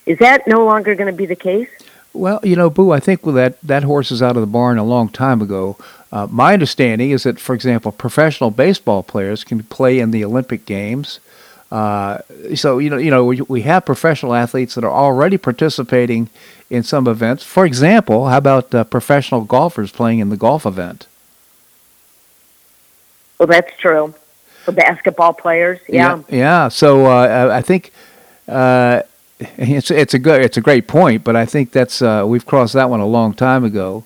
[0.05, 1.69] Is that no longer going to be the case?
[2.13, 4.83] Well, you know, Boo, I think that that horse is out of the barn a
[4.83, 5.77] long time ago.
[6.11, 10.65] Uh, my understanding is that, for example, professional baseball players can play in the Olympic
[10.65, 11.19] Games.
[11.71, 12.19] Uh,
[12.53, 16.29] so you know, you know, we, we have professional athletes that are already participating
[16.69, 17.43] in some events.
[17.43, 21.07] For example, how about uh, professional golfers playing in the golf event?
[23.39, 24.13] Well, that's true.
[24.63, 26.21] For basketball players, yeah.
[26.29, 26.37] Yeah.
[26.37, 26.67] yeah.
[26.69, 27.91] So uh, I think
[28.47, 29.01] uh,
[29.57, 32.73] it's it's a good it's a great point, but I think that's uh, we've crossed
[32.73, 34.05] that one a long time ago.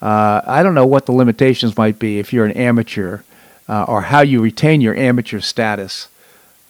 [0.00, 3.20] Uh, I don't know what the limitations might be if you're an amateur,
[3.68, 6.08] uh, or how you retain your amateur status.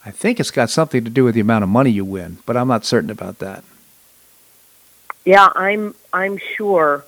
[0.05, 2.57] I think it's got something to do with the amount of money you win, but
[2.57, 3.63] I'm not certain about that.
[5.25, 7.05] Yeah, I'm I'm sure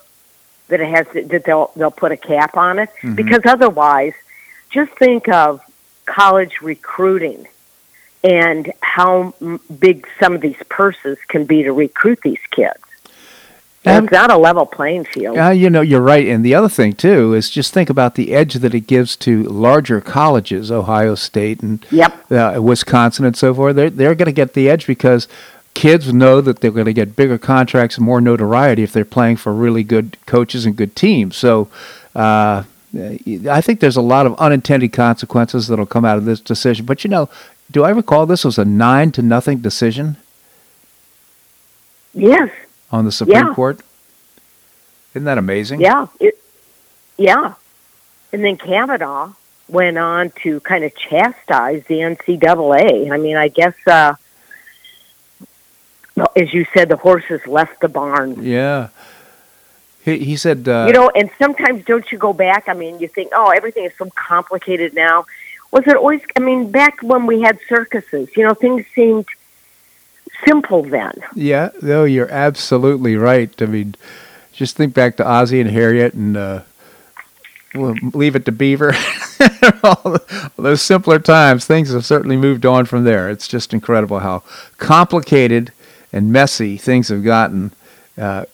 [0.68, 3.14] that it has that they'll they'll put a cap on it mm-hmm.
[3.14, 4.12] because otherwise
[4.70, 5.60] just think of
[6.06, 7.48] college recruiting
[8.24, 9.34] and how
[9.78, 12.78] big some of these purses can be to recruit these kids.
[13.84, 15.36] Um, it's not a level playing field.
[15.36, 16.24] Uh, you know, you're right.
[16.26, 19.42] And the other thing, too, is just think about the edge that it gives to
[19.42, 22.30] larger colleges, Ohio State and yep.
[22.30, 23.74] uh, Wisconsin and so forth.
[23.74, 25.26] They're, they're going to get the edge because
[25.74, 29.38] kids know that they're going to get bigger contracts and more notoriety if they're playing
[29.38, 31.36] for really good coaches and good teams.
[31.36, 31.68] So,
[32.14, 32.62] uh,
[32.94, 36.84] I think there's a lot of unintended consequences that'll come out of this decision.
[36.84, 37.30] But you know,
[37.72, 40.16] do I recall this was a nine to nothing decision?
[42.14, 42.50] Yes.
[42.90, 43.54] On the Supreme yeah.
[43.54, 43.80] Court.
[45.14, 45.80] Isn't that amazing?
[45.80, 46.06] Yeah.
[46.20, 46.38] It,
[47.16, 47.54] yeah.
[48.32, 49.32] And then Kavanaugh
[49.68, 53.10] went on to kind of chastise the NCAA.
[53.10, 54.14] I mean, I guess, uh,
[56.36, 58.42] as you said, the horses left the barn.
[58.42, 58.88] Yeah.
[60.04, 62.68] He, he said, uh, you know, and sometimes don't you go back?
[62.68, 65.24] I mean, you think, oh, everything is so complicated now.
[65.72, 66.20] Was it always?
[66.36, 69.26] I mean, back when we had circuses, you know, things seemed
[70.46, 71.12] simple then.
[71.34, 73.50] Yeah, no, you're absolutely right.
[73.60, 73.94] I mean,
[74.52, 76.62] just think back to Ozzie and Harriet, and uh,
[77.74, 78.94] we'll leave it to Beaver.
[79.82, 80.18] all
[80.56, 83.30] those simpler times, things have certainly moved on from there.
[83.30, 84.42] It's just incredible how
[84.78, 85.72] complicated
[86.12, 87.72] and messy things have gotten
[88.18, 88.44] uh,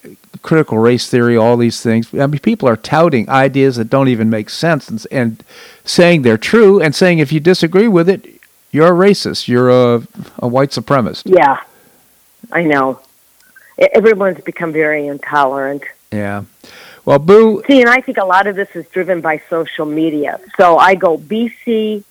[0.43, 2.13] critical race theory, all these things.
[2.15, 5.45] I mean, people are touting ideas that don't even make sense and, and
[5.85, 8.27] saying they're true and saying if you disagree with it,
[8.71, 10.03] you're a racist, you're a,
[10.39, 11.23] a white supremacist.
[11.27, 11.61] Yeah,
[12.53, 13.01] I know.
[13.79, 15.83] Everyone's become very intolerant.
[16.13, 16.45] Yeah.
[17.05, 17.63] Well, Boo.
[17.67, 20.41] See, and I think a lot of this is driven by social media.
[20.57, 22.05] So I go BCAC,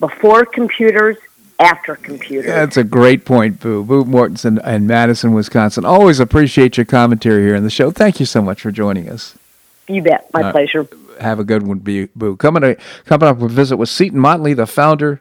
[0.00, 1.16] Before computers,
[1.58, 2.46] after computers.
[2.46, 3.84] That's a great point, Boo.
[3.84, 5.84] Boo Mortenson in Madison, Wisconsin.
[5.84, 7.90] Always appreciate your commentary here in the show.
[7.90, 9.36] Thank you so much for joining us.
[9.88, 10.28] You bet.
[10.32, 10.88] My uh, pleasure.
[11.20, 12.36] Have a good one, Boo.
[12.36, 15.20] Coming, to, coming up, we'll visit with Seton Motley, the founder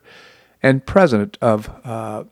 [0.62, 2.24] and president of uh,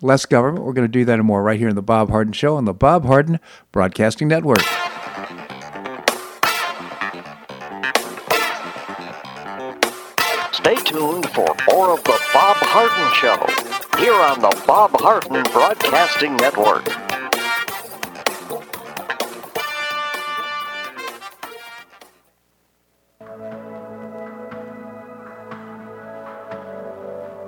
[0.00, 0.64] Less Government.
[0.64, 2.64] We're going to do that and more right here in the Bob Harden Show on
[2.64, 3.40] the Bob Harden
[3.72, 4.62] Broadcasting Network.
[10.60, 16.36] Stay tuned for more of the Bob Harden Show here on the Bob Harden Broadcasting
[16.36, 16.84] Network.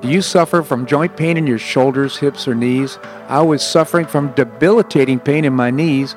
[0.01, 2.99] Do you suffer from joint pain in your shoulders, hips, or knees?
[3.29, 6.17] I was suffering from debilitating pain in my knees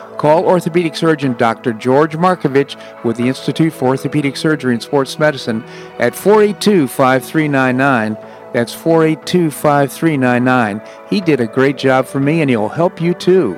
[0.21, 1.73] Call orthopedic surgeon Dr.
[1.73, 5.63] George Markovich with the Institute for Orthopedic Surgery and Sports Medicine
[5.97, 8.13] at 482 5399.
[8.53, 10.81] That's 482 5399.
[11.09, 13.57] He did a great job for me and he'll help you too.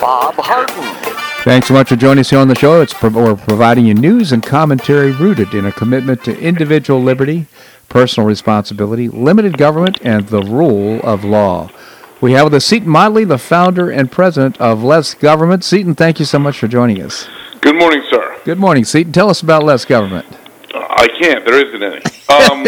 [0.00, 0.84] Bob Harden.
[1.44, 2.80] Thanks so much for joining us here on the show.
[2.80, 7.46] It's pro- we're providing you news and commentary rooted in a commitment to individual liberty,
[7.88, 11.70] personal responsibility, limited government, and the rule of law.
[12.20, 15.64] We have with us Seton Motley, the founder and president of Less Government.
[15.64, 17.28] Seton, thank you so much for joining us.
[17.60, 18.36] Good morning, sir.
[18.44, 19.12] Good morning, Seton.
[19.12, 20.26] Tell us about Less Government.
[20.74, 21.44] Uh, I can't.
[21.44, 22.02] There isn't any.
[22.28, 22.64] Um,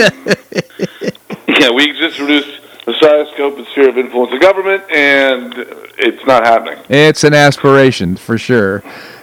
[1.61, 2.95] yeah, we just reduced the
[3.35, 5.55] scope, and sphere of influence of government, and
[5.99, 6.79] it's not happening.
[6.89, 8.83] It's an aspiration for sure,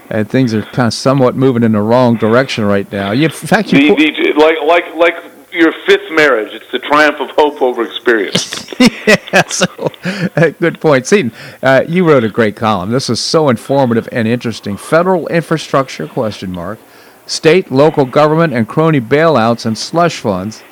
[0.10, 3.12] and things are kind of somewhat moving in the wrong direction right now.
[3.12, 7.20] You, in fact, you The, the, like, like, like your fifth marriage, it's the triumph
[7.20, 8.72] of hope over experience.
[8.80, 9.66] yeah, so
[10.36, 11.08] uh, good point.
[11.08, 11.32] Seton,
[11.64, 12.91] uh, you wrote a great column.
[12.91, 14.78] This is so informative and interesting.
[14.78, 16.80] Federal infrastructure question mark,
[17.26, 20.64] state, local government, and crony bailouts and slush funds.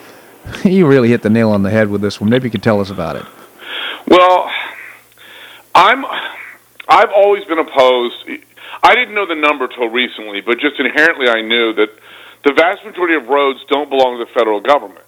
[0.64, 2.30] You really hit the nail on the head with this one.
[2.30, 3.26] Maybe you could tell us about it.
[4.08, 4.50] Well,
[5.74, 6.06] I'm.
[6.88, 8.16] I've always been opposed.
[8.84, 11.90] I didn't know the number till recently, but just inherently, I knew that
[12.44, 15.06] the vast majority of roads don't belong to the federal government,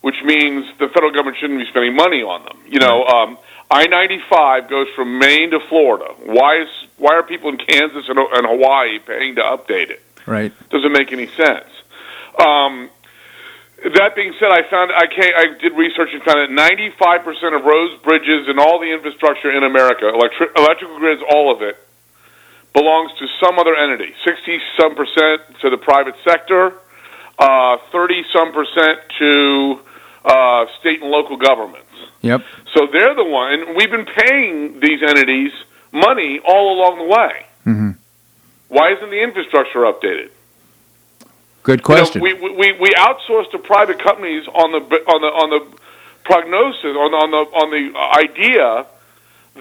[0.00, 2.58] which means the federal government shouldn't be spending money on them.
[2.66, 3.38] You know, um,
[3.70, 6.14] I ninety five goes from Maine to Florida.
[6.24, 10.02] Why is why are people in Kansas and, and Hawaii paying to update it?
[10.26, 10.52] Right.
[10.70, 11.68] Doesn't make any sense.
[12.38, 12.88] Um,
[13.82, 17.54] that being said, I found I came, I did research and found that 95 percent
[17.54, 21.76] of roads, bridges, and all the infrastructure in America, electric, electrical grids, all of it,
[22.74, 24.14] belongs to some other entity.
[24.24, 26.74] 60 some percent to the private sector,
[27.38, 29.80] uh, 30 some percent to
[30.24, 31.88] uh, state and local governments.
[32.20, 32.42] Yep.
[32.74, 35.52] So they're the one, and we've been paying these entities
[35.92, 37.46] money all along the way.
[37.64, 37.90] hmm
[38.68, 40.30] Why isn't the infrastructure updated?
[41.62, 42.22] Good You know, question.
[42.22, 45.78] we, we we outsource to private companies on the on the on the
[46.24, 48.86] prognosis on the, on the on the idea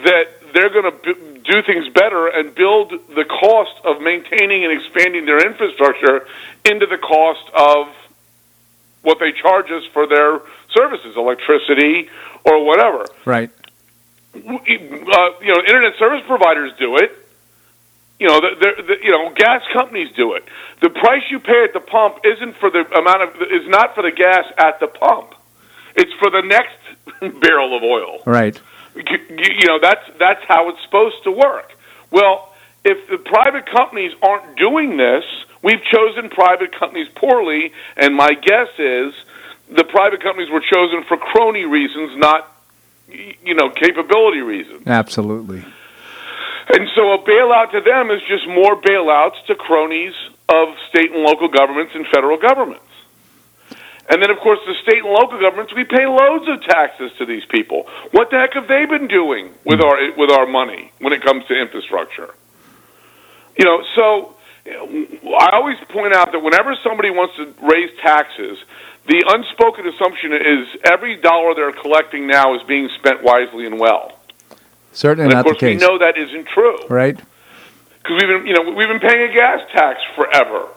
[0.04, 4.72] that they're going to b- do things better and build the cost of maintaining and
[4.74, 6.26] expanding their infrastructure
[6.66, 7.88] into the cost of
[9.02, 10.40] what they charge us for their
[10.74, 12.10] services, electricity
[12.46, 13.06] or whatever.
[13.26, 13.50] right.
[14.36, 17.12] Uh, you know, internet service providers do it.
[18.20, 20.44] You know, the, the, the, you know, gas companies do it.
[20.82, 24.04] The price you pay at the pump isn't for the amount of is not for
[24.04, 25.36] the gas at the pump.
[25.96, 28.22] It's for the next barrel of oil.
[28.26, 28.60] Right.
[28.96, 29.04] You,
[29.38, 31.72] you know, that's that's how it's supposed to work.
[32.12, 32.54] Well,
[32.84, 35.24] if the private companies aren't doing this,
[35.62, 39.14] we've chosen private companies poorly, and my guess is
[39.70, 42.54] the private companies were chosen for crony reasons, not
[43.08, 44.86] you know capability reasons.
[44.88, 45.64] Absolutely.
[46.70, 50.14] And so a bailout to them is just more bailouts to cronies
[50.48, 52.86] of state and local governments and federal governments.
[54.10, 57.26] And then, of course, the state and local governments, we pay loads of taxes to
[57.26, 57.88] these people.
[58.12, 61.46] What the heck have they been doing with our with our money when it comes
[61.46, 62.34] to infrastructure?
[63.58, 68.58] You know, so I always point out that whenever somebody wants to raise taxes,
[69.08, 74.19] the unspoken assumption is every dollar they're collecting now is being spent wisely and well.
[75.00, 75.82] Certainly And not of course, the case.
[75.82, 77.16] we know that isn't true Right.
[77.16, 80.68] because we've been, you know, we've been paying a gas tax forever.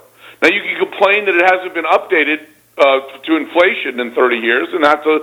[0.40, 2.46] Now you can complain that it hasn't been updated
[2.78, 5.18] uh, to inflation in 30 years, and that's a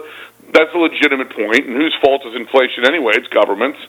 [0.51, 1.65] that's a legitimate point.
[1.65, 3.13] And whose fault is inflation anyway?
[3.15, 3.79] It's government's.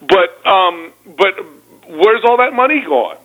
[0.00, 1.34] But um, but
[1.88, 3.16] where's all that money gone?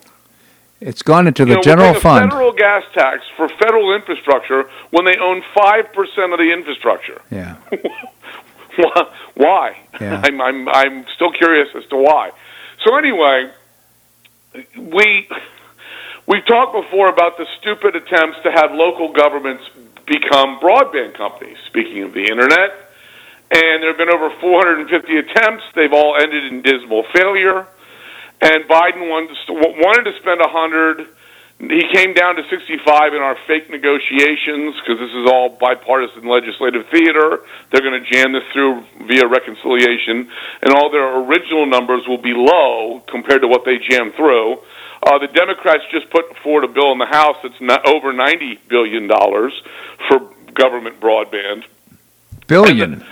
[0.82, 2.26] It's gone into the you know, general fund.
[2.26, 7.22] A federal gas tax for federal infrastructure when they own five percent of the infrastructure.
[7.30, 7.58] Yeah.
[9.36, 9.78] why?
[10.00, 10.22] Yeah.
[10.24, 12.32] I'm, I'm I'm still curious as to why.
[12.84, 13.52] So anyway,
[14.78, 15.28] we
[16.28, 19.64] we've talked before about the stupid attempts to have local governments
[20.06, 21.58] become broadband companies.
[21.68, 22.88] Speaking of the internet,
[23.50, 25.64] and there have been over 450 attempts.
[25.74, 27.66] They've all ended in dismal failure.
[28.42, 31.08] And Biden wanted to, wanted to spend 100.
[31.60, 36.86] He came down to 65 in our fake negotiations because this is all bipartisan legislative
[36.92, 37.40] theater.
[37.72, 40.30] They're going to jam this through via reconciliation,
[40.62, 44.60] and all their original numbers will be low compared to what they jammed through.
[45.02, 48.60] Uh, the Democrats just put forward a bill in the House that's not over $90
[48.68, 50.20] billion for
[50.54, 51.64] government broadband.
[52.46, 53.04] Billion.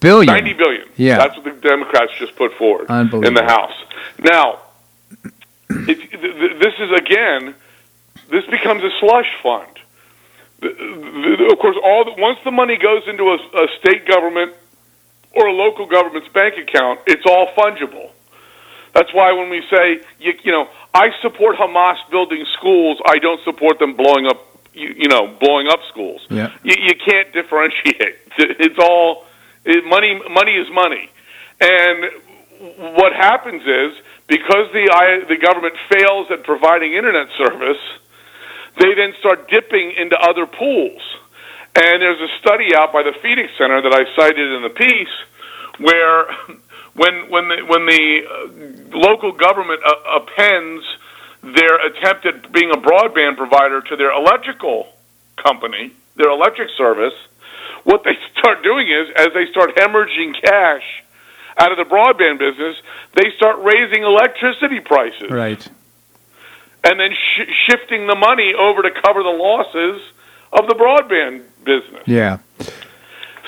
[0.00, 0.26] Billion.
[0.26, 0.88] 90 billion.
[0.96, 1.16] Yeah.
[1.16, 3.72] That's what the Democrats just put forward in the House.
[4.18, 4.60] Now,
[5.88, 7.54] it, th- th- this is again,
[8.30, 9.68] this becomes a slush fund.
[10.62, 14.54] Of course, all the, once the money goes into a, a state government
[15.32, 18.10] or a local government's bank account, it's all fungible.
[18.94, 23.42] That's why when we say, you, you know, I support Hamas building schools, I don't
[23.42, 24.40] support them blowing up,
[24.72, 26.24] you, you know, blowing up schools.
[26.30, 26.52] Yeah.
[26.62, 28.18] You, you can't differentiate.
[28.38, 29.26] It's all
[29.64, 30.20] it, money.
[30.28, 31.08] Money is money,
[31.60, 32.10] and
[32.96, 33.92] what happens is
[34.26, 37.80] because the the government fails at providing internet service,
[38.78, 41.02] they then start dipping into other pools.
[41.76, 45.14] And there's a study out by the Phoenix Center that I cited in the piece
[45.78, 46.26] where
[46.94, 50.84] when when the when the uh, local government uh, appends
[51.42, 54.88] their attempt at being a broadband provider to their electrical
[55.36, 57.12] company, their electric service,
[57.82, 61.03] what they start doing is as they start hemorrhaging cash
[61.58, 62.76] out of the broadband business,
[63.14, 65.66] they start raising electricity prices Right.
[66.82, 70.00] and then sh- shifting the money over to cover the losses
[70.52, 72.02] of the broadband business.
[72.06, 72.38] Yeah.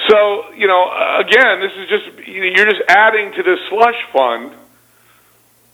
[0.09, 3.97] So, you know, again, this is just you know, you're just adding to this slush
[4.13, 4.53] fund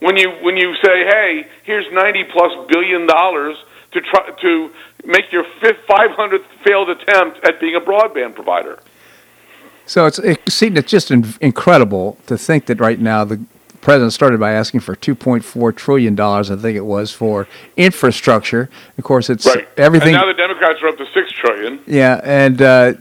[0.00, 3.56] when you when you say, "Hey, here's 90 plus billion dollars
[3.92, 4.70] to try to
[5.04, 8.78] make your fifth 500th failed attempt at being a broadband provider."
[9.86, 13.40] So it's it, it's just in, incredible to think that right now the
[13.80, 18.70] president started by asking for 2.4 trillion dollars, I think it was, for infrastructure.
[18.96, 19.68] Of course, it's Right.
[19.76, 20.14] everything.
[20.14, 21.80] And now the Democrats are up to 6 trillion.
[21.86, 22.92] yeah, and uh,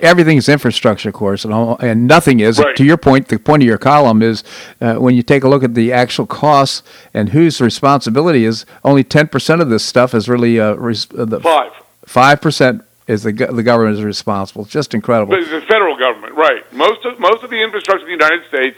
[0.00, 2.58] everything is infrastructure, of course, and, all, and nothing is.
[2.60, 2.76] Right.
[2.76, 4.44] To your point, the point of your column is
[4.80, 6.82] uh, when you take a look at the actual costs
[7.12, 8.64] and whose responsibility is.
[8.84, 11.72] Only 10 percent of this stuff is really uh, res- uh, the 5.
[12.06, 14.62] five percent is the the government is responsible.
[14.62, 15.30] It's just incredible.
[15.30, 16.70] But it's the federal government, right?
[16.72, 18.76] Most of most of the infrastructure in the United States,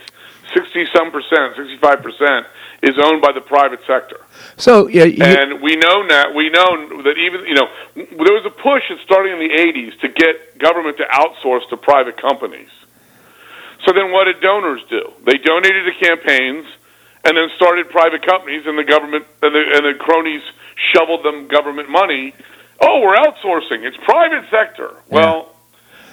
[0.55, 2.47] sixty some percent, sixty five percent,
[2.83, 4.21] is owned by the private sector.
[4.57, 8.45] So yeah, you, And we know now we know that even you know there was
[8.45, 12.69] a push starting in the '80s to get government to outsource to private companies.
[13.85, 15.13] So then, what did donors do?
[15.25, 16.67] They donated to campaigns,
[17.25, 20.43] and then started private companies, and the government and the, and the cronies
[20.93, 22.35] shoveled them government money.
[22.81, 23.85] Oh, we're outsourcing.
[23.85, 24.95] It's private sector.
[25.11, 25.55] Well,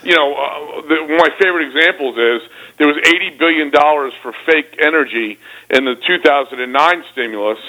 [0.03, 4.13] you know, uh, the, one of my favorite examples is there was eighty billion dollars
[4.22, 5.39] for fake energy
[5.70, 7.59] in the 2009 stimulus,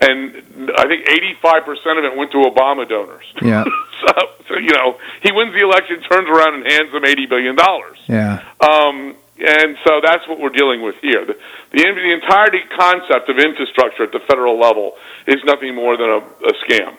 [0.00, 3.24] and I think eighty-five percent of it went to Obama donors.
[3.40, 3.64] Yeah.
[4.00, 4.12] so,
[4.48, 7.98] so you know, he wins the election, turns around, and hands them eighty billion dollars.
[8.08, 8.42] yeah.
[8.60, 11.24] Um, and so that's what we're dealing with here.
[11.24, 11.34] The,
[11.72, 14.92] the, the entirety concept of infrastructure at the federal level
[15.26, 16.94] is nothing more than a, a scam.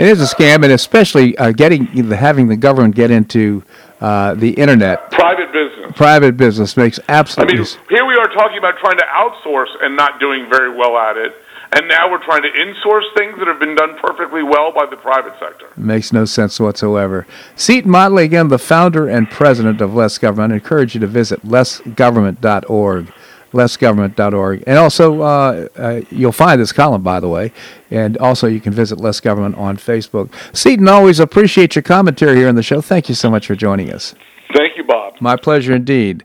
[0.00, 3.62] It is a scam, and especially uh, getting having the government get into
[4.00, 5.92] uh, the internet, Private business.
[5.94, 7.58] private business makes absolutely.
[7.58, 10.96] I mean, here we are talking about trying to outsource and not doing very well
[10.96, 11.34] at it,
[11.72, 14.96] and now we're trying to insource things that have been done perfectly well by the
[14.96, 15.66] private sector.
[15.76, 17.26] makes no sense whatsoever.
[17.54, 20.54] Seton Motley, again, the founder and president of Less Government.
[20.54, 23.12] I encourage you to visit lessgovernment.org.
[23.52, 24.64] Lessgovernment.org.
[24.66, 27.52] And also, uh, uh, you'll find this column, by the way.
[27.90, 30.32] And also, you can visit Less Government on Facebook.
[30.56, 32.80] Seton, always appreciate your commentary here on the show.
[32.80, 34.14] Thank you so much for joining us.
[34.54, 35.14] Thank you, Bob.
[35.20, 36.24] My pleasure indeed.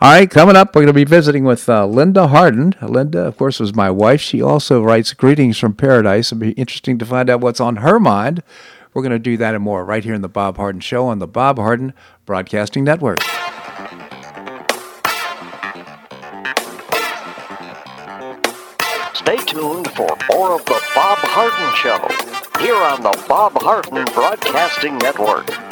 [0.00, 2.74] All right, coming up, we're going to be visiting with uh, Linda Harden.
[2.82, 4.20] Linda, of course, was my wife.
[4.20, 6.32] She also writes Greetings from Paradise.
[6.32, 8.42] It'll be interesting to find out what's on her mind.
[8.92, 11.18] We're going to do that and more right here in the Bob Harden Show on
[11.18, 11.94] the Bob Harden
[12.26, 13.20] Broadcasting Network.
[19.22, 24.98] Stay tuned for more of the Bob Harden Show here on the Bob Harden Broadcasting
[24.98, 25.71] Network.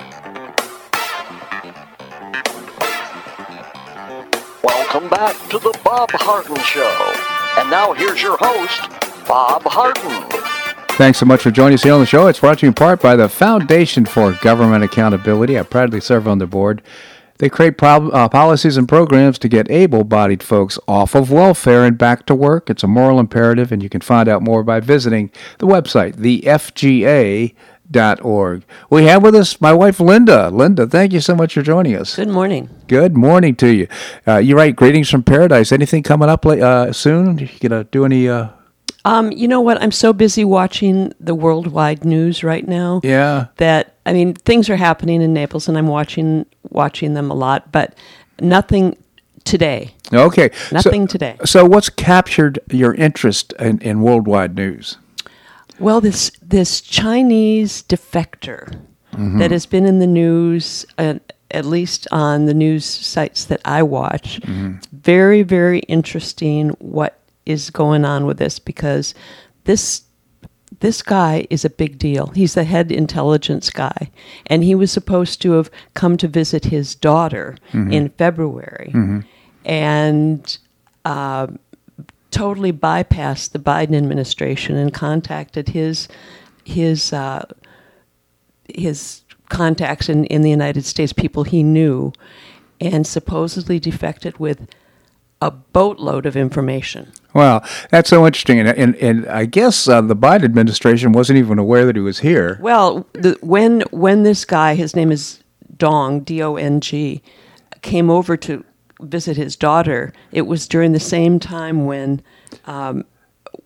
[4.93, 7.13] Welcome back to the Bob Harden Show.
[7.57, 8.89] And now here's your host,
[9.25, 10.29] Bob Harden.
[10.97, 12.27] Thanks so much for joining us here on the show.
[12.27, 15.57] It's brought to you in part by the Foundation for Government Accountability.
[15.57, 16.81] I proudly serve on the board.
[17.37, 21.97] They create uh, policies and programs to get able bodied folks off of welfare and
[21.97, 22.69] back to work.
[22.69, 27.55] It's a moral imperative, and you can find out more by visiting the website, thefga.org.
[28.89, 30.49] We have with us my wife, Linda.
[30.49, 32.15] Linda, thank you so much for joining us.
[32.15, 32.69] Good morning.
[32.87, 33.87] Good morning to you.
[34.27, 35.71] Uh, you write greetings from paradise.
[35.71, 37.37] Anything coming up uh, soon?
[37.37, 38.29] You gonna do any?
[38.29, 38.49] Uh...
[39.03, 39.81] Um, you know what?
[39.81, 43.01] I'm so busy watching the worldwide news right now.
[43.03, 43.47] Yeah.
[43.57, 47.71] That I mean, things are happening in Naples, and I'm watching watching them a lot,
[47.71, 47.95] but
[48.39, 48.97] nothing
[49.43, 49.93] today.
[50.13, 50.51] Okay.
[50.71, 51.37] Nothing so, today.
[51.45, 54.97] So, what's captured your interest in, in worldwide news?
[55.81, 58.79] Well, this this Chinese defector
[59.13, 59.39] mm-hmm.
[59.39, 61.15] that has been in the news, uh,
[61.49, 64.75] at least on the news sites that I watch, mm-hmm.
[64.91, 66.69] very very interesting.
[66.79, 68.59] What is going on with this?
[68.59, 69.15] Because
[69.63, 70.03] this
[70.81, 72.27] this guy is a big deal.
[72.27, 74.11] He's the head intelligence guy,
[74.45, 77.91] and he was supposed to have come to visit his daughter mm-hmm.
[77.91, 79.19] in February, mm-hmm.
[79.65, 80.57] and.
[81.05, 81.47] Uh,
[82.31, 86.07] totally bypassed the Biden administration and contacted his
[86.63, 87.45] his uh,
[88.73, 92.13] his contacts in, in the United States, people he knew,
[92.79, 94.67] and supposedly defected with
[95.41, 97.11] a boatload of information.
[97.33, 101.59] Wow, that's so interesting, and and, and I guess uh, the Biden administration wasn't even
[101.59, 102.57] aware that he was here.
[102.61, 105.43] Well, the, when when this guy, his name is
[105.77, 107.21] Dong, D O N G,
[107.81, 108.63] came over to
[109.01, 112.21] visit his daughter, it was during the same time when
[112.65, 113.05] um,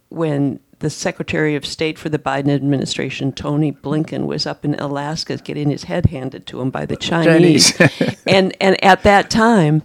[0.09, 5.37] when the Secretary of State for the Biden administration, Tony Blinken, was up in Alaska
[5.37, 7.75] getting his head handed to him by the Chinese.
[7.77, 8.23] Chinese.
[8.27, 9.83] and and at that time,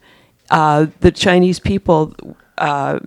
[0.51, 2.15] uh, the Chinese people
[2.59, 2.99] uh,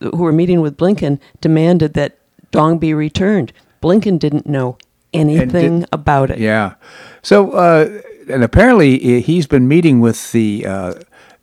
[0.00, 2.18] who were meeting with Blinken demanded that
[2.50, 3.52] Dong be returned.
[3.82, 4.76] Blinken didn't know
[5.12, 6.38] anything did, about it.
[6.38, 6.74] Yeah.
[7.22, 10.94] So, uh, and apparently he's been meeting with the uh,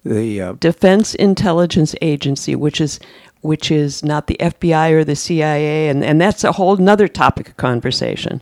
[0.03, 2.99] the uh, Defense Intelligence Agency, which is
[3.41, 7.49] which is not the FBI or the CIA, and, and that's a whole other topic
[7.49, 8.41] of conversation.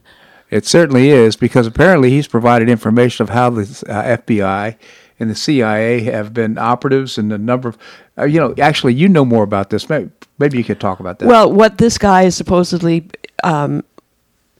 [0.49, 4.75] It certainly is because apparently he's provided information of how the uh, FBI
[5.19, 7.77] and the CIA have been operatives and the number of,
[8.17, 9.89] uh, you know, actually you know more about this.
[9.89, 11.27] Maybe, maybe you could talk about that.
[11.27, 13.09] Well, what this guy is supposedly
[13.43, 13.83] um,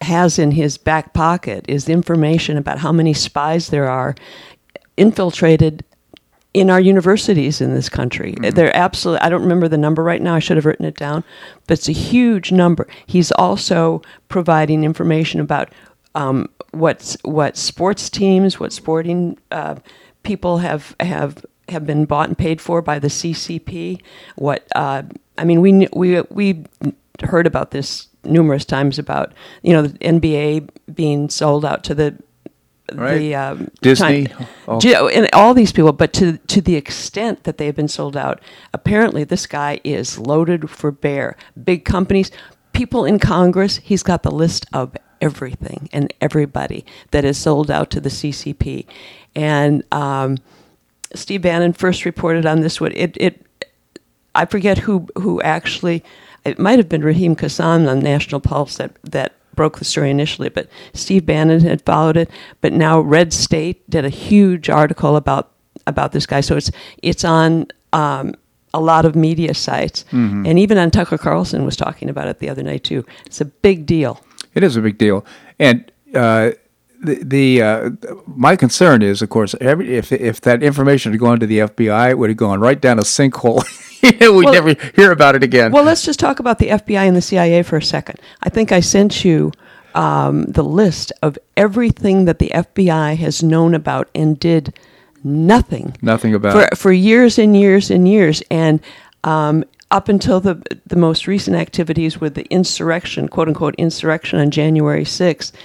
[0.02, 4.16] has in his back pocket is information about how many spies there are
[4.98, 5.84] infiltrated
[6.54, 8.34] in our universities in this country.
[8.34, 8.56] Mm-hmm.
[8.56, 11.24] They're absolutely, I don't remember the number right now, I should have written it down,
[11.68, 12.88] but it's a huge number.
[13.06, 15.70] He's also providing information about
[16.16, 19.76] um, what's, what sports teams, what sporting uh,
[20.24, 24.02] people have, have, have been bought and paid for by the CCP.
[24.36, 25.04] What, uh,
[25.38, 26.66] I mean, we, we, we
[27.22, 32.18] heard about this numerous times about, you know, the NBA being sold out to the
[32.94, 33.18] Right.
[33.18, 35.94] the um, Disney, China- all- Ge- and all these people.
[35.94, 38.40] But to to the extent that they have been sold out,
[38.74, 41.36] apparently this guy is loaded for bear.
[41.62, 42.32] Big companies,
[42.74, 43.78] people in Congress.
[43.78, 48.86] He's got the list of everything and everybody that is sold out to the CCP,
[49.36, 49.84] and.
[49.92, 50.38] Um,
[51.16, 52.82] Steve Bannon first reported on this.
[52.82, 53.46] What it, it
[54.36, 56.04] I forget who who actually.
[56.44, 60.48] It might have been Raheem Kassam on National Pulse that that broke the story initially,
[60.48, 62.30] but Steve Bannon had followed it.
[62.62, 65.52] But now Red State did a huge article about
[65.86, 66.40] about this guy.
[66.40, 66.72] So it's
[67.04, 67.68] it's on.
[67.92, 68.36] Um,
[68.74, 70.06] a lot of media sites,
[70.46, 73.04] and even on Tucker Carlson was talking about it the other night too.
[73.26, 74.22] It's a big deal.
[74.54, 75.26] It is a big deal,
[75.58, 76.52] and uh,
[77.02, 77.90] the the uh,
[78.26, 82.12] my concern is, of course, every if if that information had gone to the FBI,
[82.12, 83.64] it would have gone right down a sinkhole.
[84.20, 85.72] we would Well- never hear about it again.
[85.72, 88.20] Well, let's just talk about the FBI and the CIA for a second.
[88.42, 89.52] I think I sent you
[89.96, 94.74] um, the list of everything that the FBI has known about and did
[95.24, 95.96] nothing.
[96.02, 98.80] Nothing about for for years and years and years, and
[99.24, 104.52] um, up until the the most recent activities with the insurrection, quote unquote insurrection on
[104.52, 105.56] January sixth.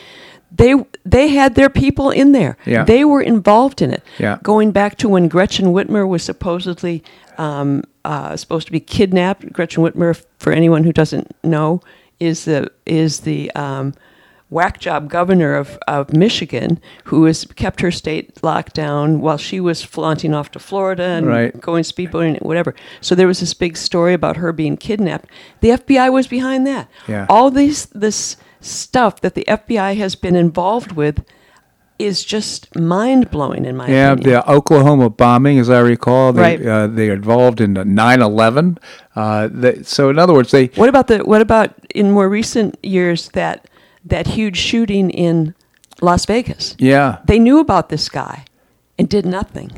[0.54, 0.74] They
[1.04, 2.56] they had their people in there.
[2.66, 2.84] Yeah.
[2.84, 4.02] They were involved in it.
[4.18, 4.38] Yeah.
[4.42, 7.02] Going back to when Gretchen Whitmer was supposedly
[7.38, 9.52] um, uh, supposed to be kidnapped.
[9.52, 11.80] Gretchen Whitmer, for anyone who doesn't know,
[12.20, 13.94] is the is the um,
[14.50, 19.58] whack job governor of, of Michigan who has kept her state locked down while she
[19.60, 21.58] was flaunting off to Florida and Right.
[21.58, 22.74] going speedboating, and whatever.
[23.00, 25.30] So there was this big story about her being kidnapped.
[25.60, 26.88] The FBI was behind that.
[27.08, 27.24] Yeah.
[27.30, 31.24] All these this stuff that the FBI has been involved with
[31.98, 34.30] is just mind blowing in my Yeah, opinion.
[34.32, 36.66] Yeah, the Oklahoma bombing, as I recall, they Right.
[36.66, 38.78] uh, they are involved in the 9/11.
[39.14, 42.76] Uh, they, so, in other words, they What about the what about in more recent
[42.82, 43.66] years that
[44.04, 45.54] that huge shooting in
[46.00, 46.74] Las Vegas?
[46.78, 48.44] yeah They knew about this guy
[48.98, 49.70] and did nothing.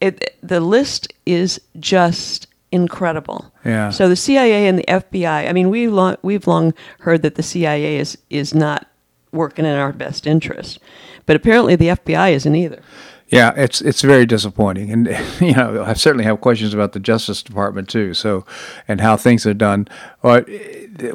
[0.00, 3.52] It, the list is just incredible.
[3.64, 3.90] Yeah.
[3.90, 5.48] So the CIA and the FBI.
[5.48, 8.86] I mean, we long, we've long heard that the CIA is is not
[9.32, 10.80] working in our best interest,
[11.24, 12.82] but apparently the FBI isn't either.
[13.28, 15.06] Yeah, it's it's very disappointing, and
[15.40, 18.12] you know I certainly have questions about the Justice Department too.
[18.12, 18.44] So,
[18.88, 19.88] and how things are done.
[20.20, 20.48] But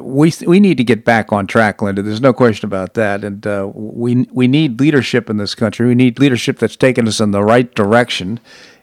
[0.00, 2.02] we we need to get back on track, Linda.
[2.02, 5.86] There's no question about that, and uh, we we need leadership in this country.
[5.86, 8.40] We need leadership that's taking us in the right direction.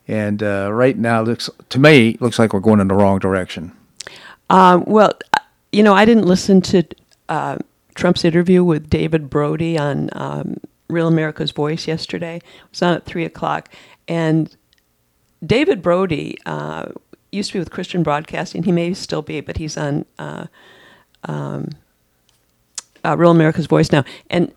[0.07, 3.73] And uh, right now, looks to me looks like we're going in the wrong direction.
[4.49, 5.13] Um, well,
[5.71, 6.83] you know, I didn't listen to
[7.27, 7.57] uh,
[7.95, 12.37] Trump's interview with David Brody on um, Real America's Voice yesterday.
[12.37, 13.69] It was on at three o'clock,
[14.07, 14.55] and
[15.45, 16.89] David Brody uh,
[17.31, 18.63] used to be with Christian Broadcasting.
[18.63, 20.47] He may still be, but he's on uh,
[21.25, 21.69] um,
[23.03, 24.53] uh, Real America's Voice now, and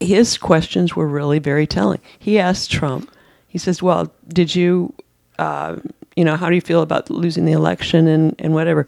[0.00, 2.00] his questions were really very telling.
[2.18, 3.10] He asked Trump.
[3.52, 4.94] He says, "Well, did you?"
[5.38, 5.76] uh,
[6.16, 8.86] you know, how do you feel about losing the election and, and whatever?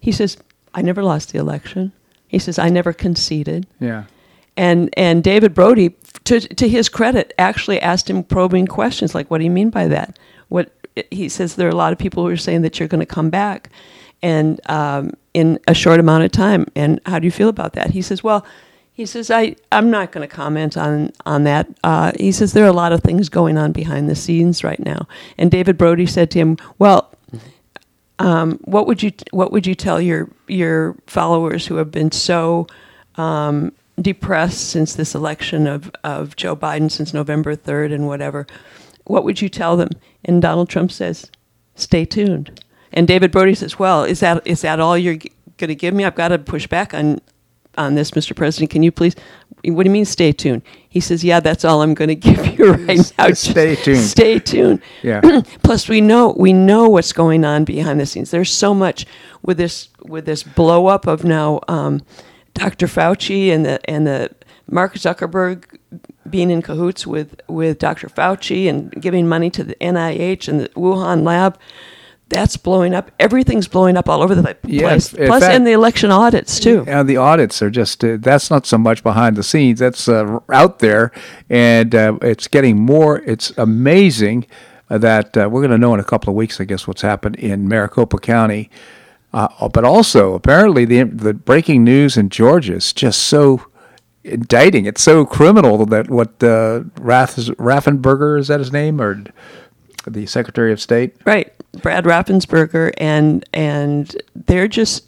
[0.00, 0.36] He says,
[0.74, 1.92] I never lost the election.
[2.28, 3.66] He says, I never conceded.
[3.80, 4.04] Yeah.
[4.58, 5.94] And and David Brody,
[6.24, 9.86] to to his credit, actually asked him probing questions like, "What do you mean by
[9.88, 10.72] that?" What
[11.10, 13.14] he says there are a lot of people who are saying that you're going to
[13.14, 13.68] come back,
[14.22, 16.64] and um, in a short amount of time.
[16.74, 17.90] And how do you feel about that?
[17.90, 18.46] He says, "Well."
[18.96, 21.68] He says, I, I'm not going to comment on, on that.
[21.84, 24.80] Uh, he says, there are a lot of things going on behind the scenes right
[24.80, 25.06] now.
[25.36, 27.12] And David Brody said to him, Well,
[28.18, 32.66] um, what would you what would you tell your your followers who have been so
[33.16, 38.46] um, depressed since this election of, of Joe Biden since November third and whatever?
[39.04, 39.90] What would you tell them?
[40.24, 41.30] And Donald Trump says,
[41.74, 42.62] "Stay tuned."
[42.94, 45.18] And David Brody says, "Well, is that is that all you're
[45.58, 46.06] going to give me?
[46.06, 47.20] I've got to push back on
[47.76, 48.34] on this, Mr.
[48.34, 48.70] President.
[48.70, 49.14] Can you please?
[49.64, 52.58] What do you mean, stay tuned?" He says, "Yeah, that's all I'm going to give
[52.58, 53.28] you right now.
[53.28, 54.00] Just Stay tuned.
[54.00, 55.20] Stay tuned." Yeah.
[55.62, 58.30] Plus, we know we know what's going on behind the scenes.
[58.30, 59.06] There's so much
[59.42, 62.02] with this with this blow up of now um,
[62.54, 62.86] Dr.
[62.86, 64.30] Fauci and the and the
[64.68, 65.78] Mark Zuckerberg
[66.28, 68.08] being in cahoots with with Dr.
[68.08, 71.58] Fauci and giving money to the NIH and the Wuhan lab.
[72.28, 73.12] That's blowing up.
[73.20, 74.56] Everything's blowing up all over the place.
[74.64, 76.82] Yeah, in- Plus, fact- and the election audits too.
[76.86, 79.78] Yeah, the audits are just uh, that's not so much behind the scenes.
[79.78, 81.12] That's uh, out there,
[81.48, 83.18] and uh, it's getting more.
[83.20, 84.46] It's amazing
[84.90, 87.02] uh, that uh, we're going to know in a couple of weeks, I guess, what's
[87.02, 88.70] happened in Maricopa County.
[89.32, 93.66] Uh, but also, apparently, the the breaking news in Georgia is just so
[94.24, 94.84] indicting.
[94.86, 99.22] It's so criminal that what uh, Rath Raffenberger is that his name or
[100.06, 101.14] the Secretary of State?
[101.24, 101.52] Right,
[101.82, 105.04] Brad Raffensperger, and and they're just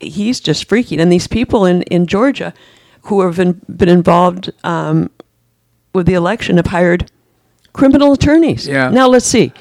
[0.00, 1.00] he's just freaking.
[1.00, 2.52] And these people in in Georgia
[3.02, 5.10] who have been, been involved um,
[5.92, 7.10] with the election have hired
[7.72, 8.66] criminal attorneys.
[8.66, 8.90] Yeah.
[8.90, 9.52] Now let's see.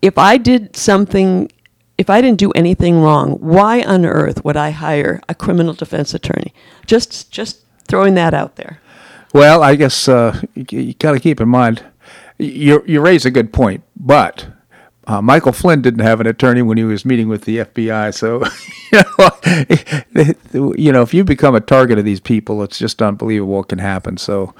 [0.00, 1.50] If I did something,
[1.98, 6.14] if I didn't do anything wrong, why on earth would I hire a criminal defense
[6.14, 6.54] attorney?
[6.86, 8.80] Just just throwing that out there.
[9.34, 11.84] Well, I guess uh, you, you got to keep in mind
[12.38, 14.46] you you raise a good point, but
[15.06, 18.14] uh, Michael Flynn didn't have an attorney when he was meeting with the FBI.
[18.14, 18.42] So,
[18.92, 19.02] you
[20.54, 23.68] know, you know, if you become a target of these people, it's just unbelievable what
[23.68, 24.16] can happen.
[24.16, 24.54] So,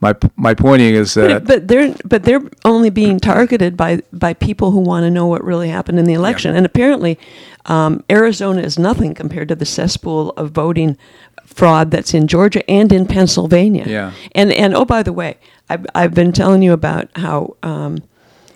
[0.00, 1.44] my my pointing is that.
[1.44, 5.26] But, but they're but they're only being targeted by by people who want to know
[5.26, 7.18] what really happened in the election, and apparently,
[7.66, 10.96] um, Arizona is nothing compared to the cesspool of voting
[11.44, 13.84] fraud that's in Georgia and in Pennsylvania.
[13.86, 14.12] Yeah.
[14.34, 15.36] And and oh by the way,
[15.68, 18.02] I've I've been telling you about how um,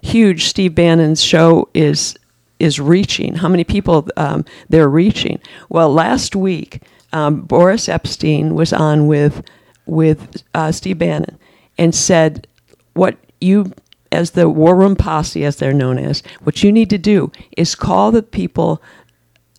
[0.04, 2.16] huge Steve Bannon's show is
[2.60, 3.34] is reaching.
[3.34, 5.40] How many people um, they're reaching?
[5.68, 6.82] Well, last week
[7.12, 9.42] um, Boris Epshteyn was on with
[9.86, 11.38] with uh, Steve Bannon
[11.76, 12.46] and said
[12.92, 13.72] what you
[14.12, 17.74] as the War Room Posse, as they're known as, what you need to do is
[17.74, 18.80] call the people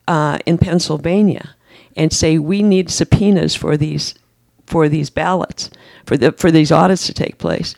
[0.08, 1.56] uh, in Pennsylvania
[1.98, 4.16] and say we need subpoenas for these
[4.66, 5.70] for these ballots
[6.06, 7.76] for the for these audits to take place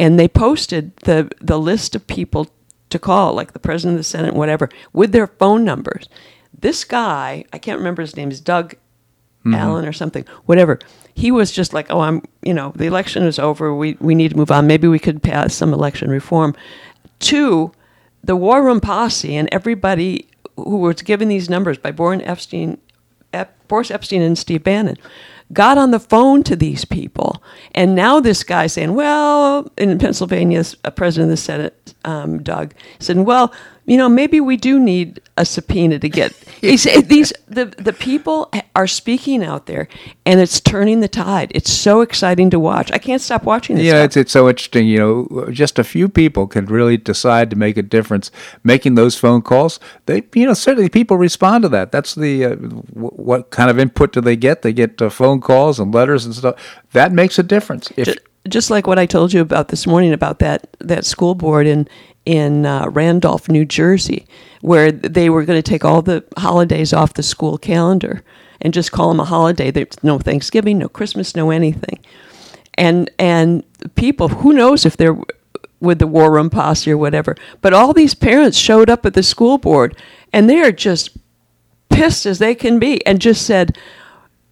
[0.00, 2.48] and they posted the the list of people
[2.88, 6.08] to call like the president of the senate whatever with their phone numbers.
[6.58, 9.54] This guy i can't remember his name is doug mm-hmm.
[9.54, 10.78] allen or something whatever.
[11.14, 13.74] He was just like oh i'm you know the election is over.
[13.74, 14.66] We we need to move on.
[14.66, 16.56] Maybe we could pass some election reform.
[17.20, 17.72] To
[18.24, 20.26] the war room posse and everybody
[20.56, 22.78] who was given these numbers by Boris Epshteyn,
[23.32, 24.96] Ep, Boris Epshteyn and Steve Bannon,
[25.52, 27.42] got on the phone to these people,
[27.74, 32.74] and now this guy saying, "Well," in Pennsylvania, a president of the Senate, um, Doug,
[32.98, 33.52] said, "Well,
[33.90, 38.48] you know, maybe we do need a subpoena to get." he "These the the people
[38.76, 39.88] are speaking out there,
[40.24, 41.50] and it's turning the tide.
[41.56, 42.92] It's so exciting to watch.
[42.92, 44.04] I can't stop watching this." Yeah, stuff.
[44.04, 44.86] it's it's so interesting.
[44.86, 48.30] You know, just a few people can really decide to make a difference.
[48.62, 51.90] Making those phone calls, they you know certainly people respond to that.
[51.90, 54.62] That's the uh, w- what kind of input do they get?
[54.62, 56.54] They get uh, phone calls and letters and stuff.
[56.92, 57.90] That makes a difference.
[57.96, 58.14] If Ju-
[58.48, 61.88] just like what I told you about this morning about that that school board in
[62.30, 64.24] in uh, Randolph, New Jersey,
[64.60, 68.22] where they were going to take all the holidays off the school calendar
[68.60, 69.72] and just call them a holiday.
[69.72, 71.98] There's no Thanksgiving, no Christmas, no anything.
[72.74, 73.64] And and
[73.96, 75.18] people, who knows if they're
[75.80, 77.34] with the war room posse or whatever.
[77.62, 79.96] But all these parents showed up at the school board,
[80.32, 81.18] and they are just
[81.88, 83.76] pissed as they can be, and just said,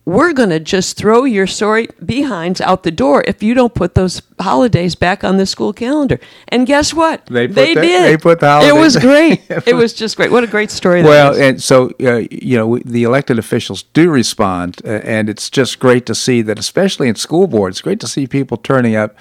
[0.09, 3.95] we're going to just throw your sorry behinds out the door if you don't put
[3.95, 6.19] those holidays back on the school calendar.
[6.49, 7.27] And guess what?
[7.27, 8.05] They put they that- did.
[8.05, 8.75] they put the holidays.
[8.75, 9.43] It was great.
[9.69, 10.31] it was just great.
[10.31, 11.03] What a great story.
[11.03, 15.51] that Well, and so uh, you know the elected officials do respond, uh, and it's
[15.51, 17.83] just great to see that, especially in school boards.
[17.83, 19.15] Great to see people turning up,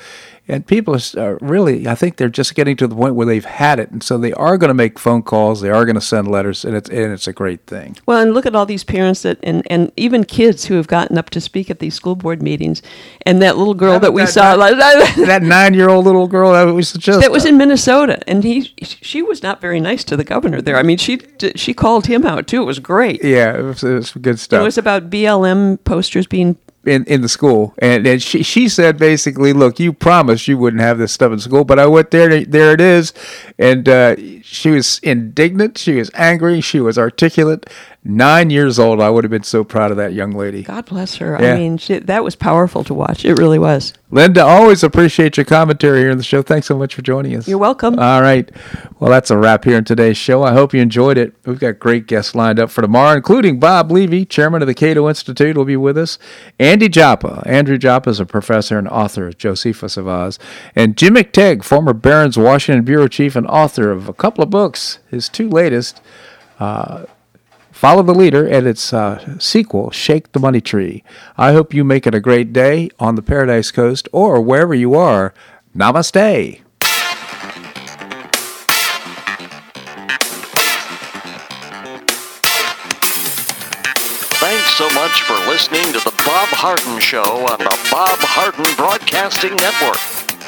[0.47, 1.87] and people are really.
[1.87, 4.33] I think they're just getting to the point where they've had it, and so they
[4.33, 5.61] are going to make phone calls.
[5.61, 7.97] They are going to send letters, and it's and it's a great thing.
[8.05, 11.17] Well, and look at all these parents that, and, and even kids who have gotten
[11.17, 12.81] up to speak at these school board meetings,
[13.25, 14.55] and that little girl that we that- saw,
[15.25, 19.43] that nine-year-old little girl that was just that was in Minnesota, and he, she was
[19.43, 20.77] not very nice to the governor there.
[20.77, 21.19] I mean, she
[21.55, 22.61] she called him out too.
[22.61, 23.23] It was great.
[23.23, 24.61] yeah, it was, it was good stuff.
[24.61, 26.57] It was about BLM posters being
[26.87, 30.81] in, in the school, and, and she she said basically, look, you promised you wouldn't
[30.81, 33.13] have this stuff in school, but I went there, there it is,
[33.59, 37.69] and uh, she was indignant, she was angry, she was articulate.
[38.09, 40.63] Nine years old, I would have been so proud of that young lady.
[40.63, 41.37] God bless her.
[41.41, 41.51] Yeah.
[41.51, 43.25] I mean, she, that was powerful to watch.
[43.25, 43.93] It really was.
[44.11, 46.41] Linda, always appreciate your commentary here in the show.
[46.41, 47.49] Thanks so much for joining us.
[47.49, 47.99] You're welcome.
[47.99, 48.49] All right.
[49.01, 50.41] Well, that's a wrap here in today's show.
[50.41, 51.33] I hope you enjoyed it.
[51.45, 55.09] We've got great guests lined up for tomorrow, including Bob Levy, chairman of the Cato
[55.09, 56.17] Institute, will be with us.
[56.59, 57.43] Andy Joppa.
[57.45, 60.39] Andrew Joppa is a professor and author of Josephus of Oz.
[60.77, 64.99] And Jim McTague, former Barron's Washington Bureau chief and author of a couple of books,
[65.11, 65.99] his two latest.
[66.57, 67.03] Uh,
[67.77, 71.03] Follow the Leader and its uh, sequel, Shake the Money Tree.
[71.37, 74.95] I hope you make it a great day on the Paradise Coast or wherever you
[74.95, 75.31] are.
[75.75, 76.61] Namaste.
[84.39, 89.55] Thanks so much for listening to the Bob Harden Show on the Bob Harden Broadcasting
[89.55, 90.26] Network.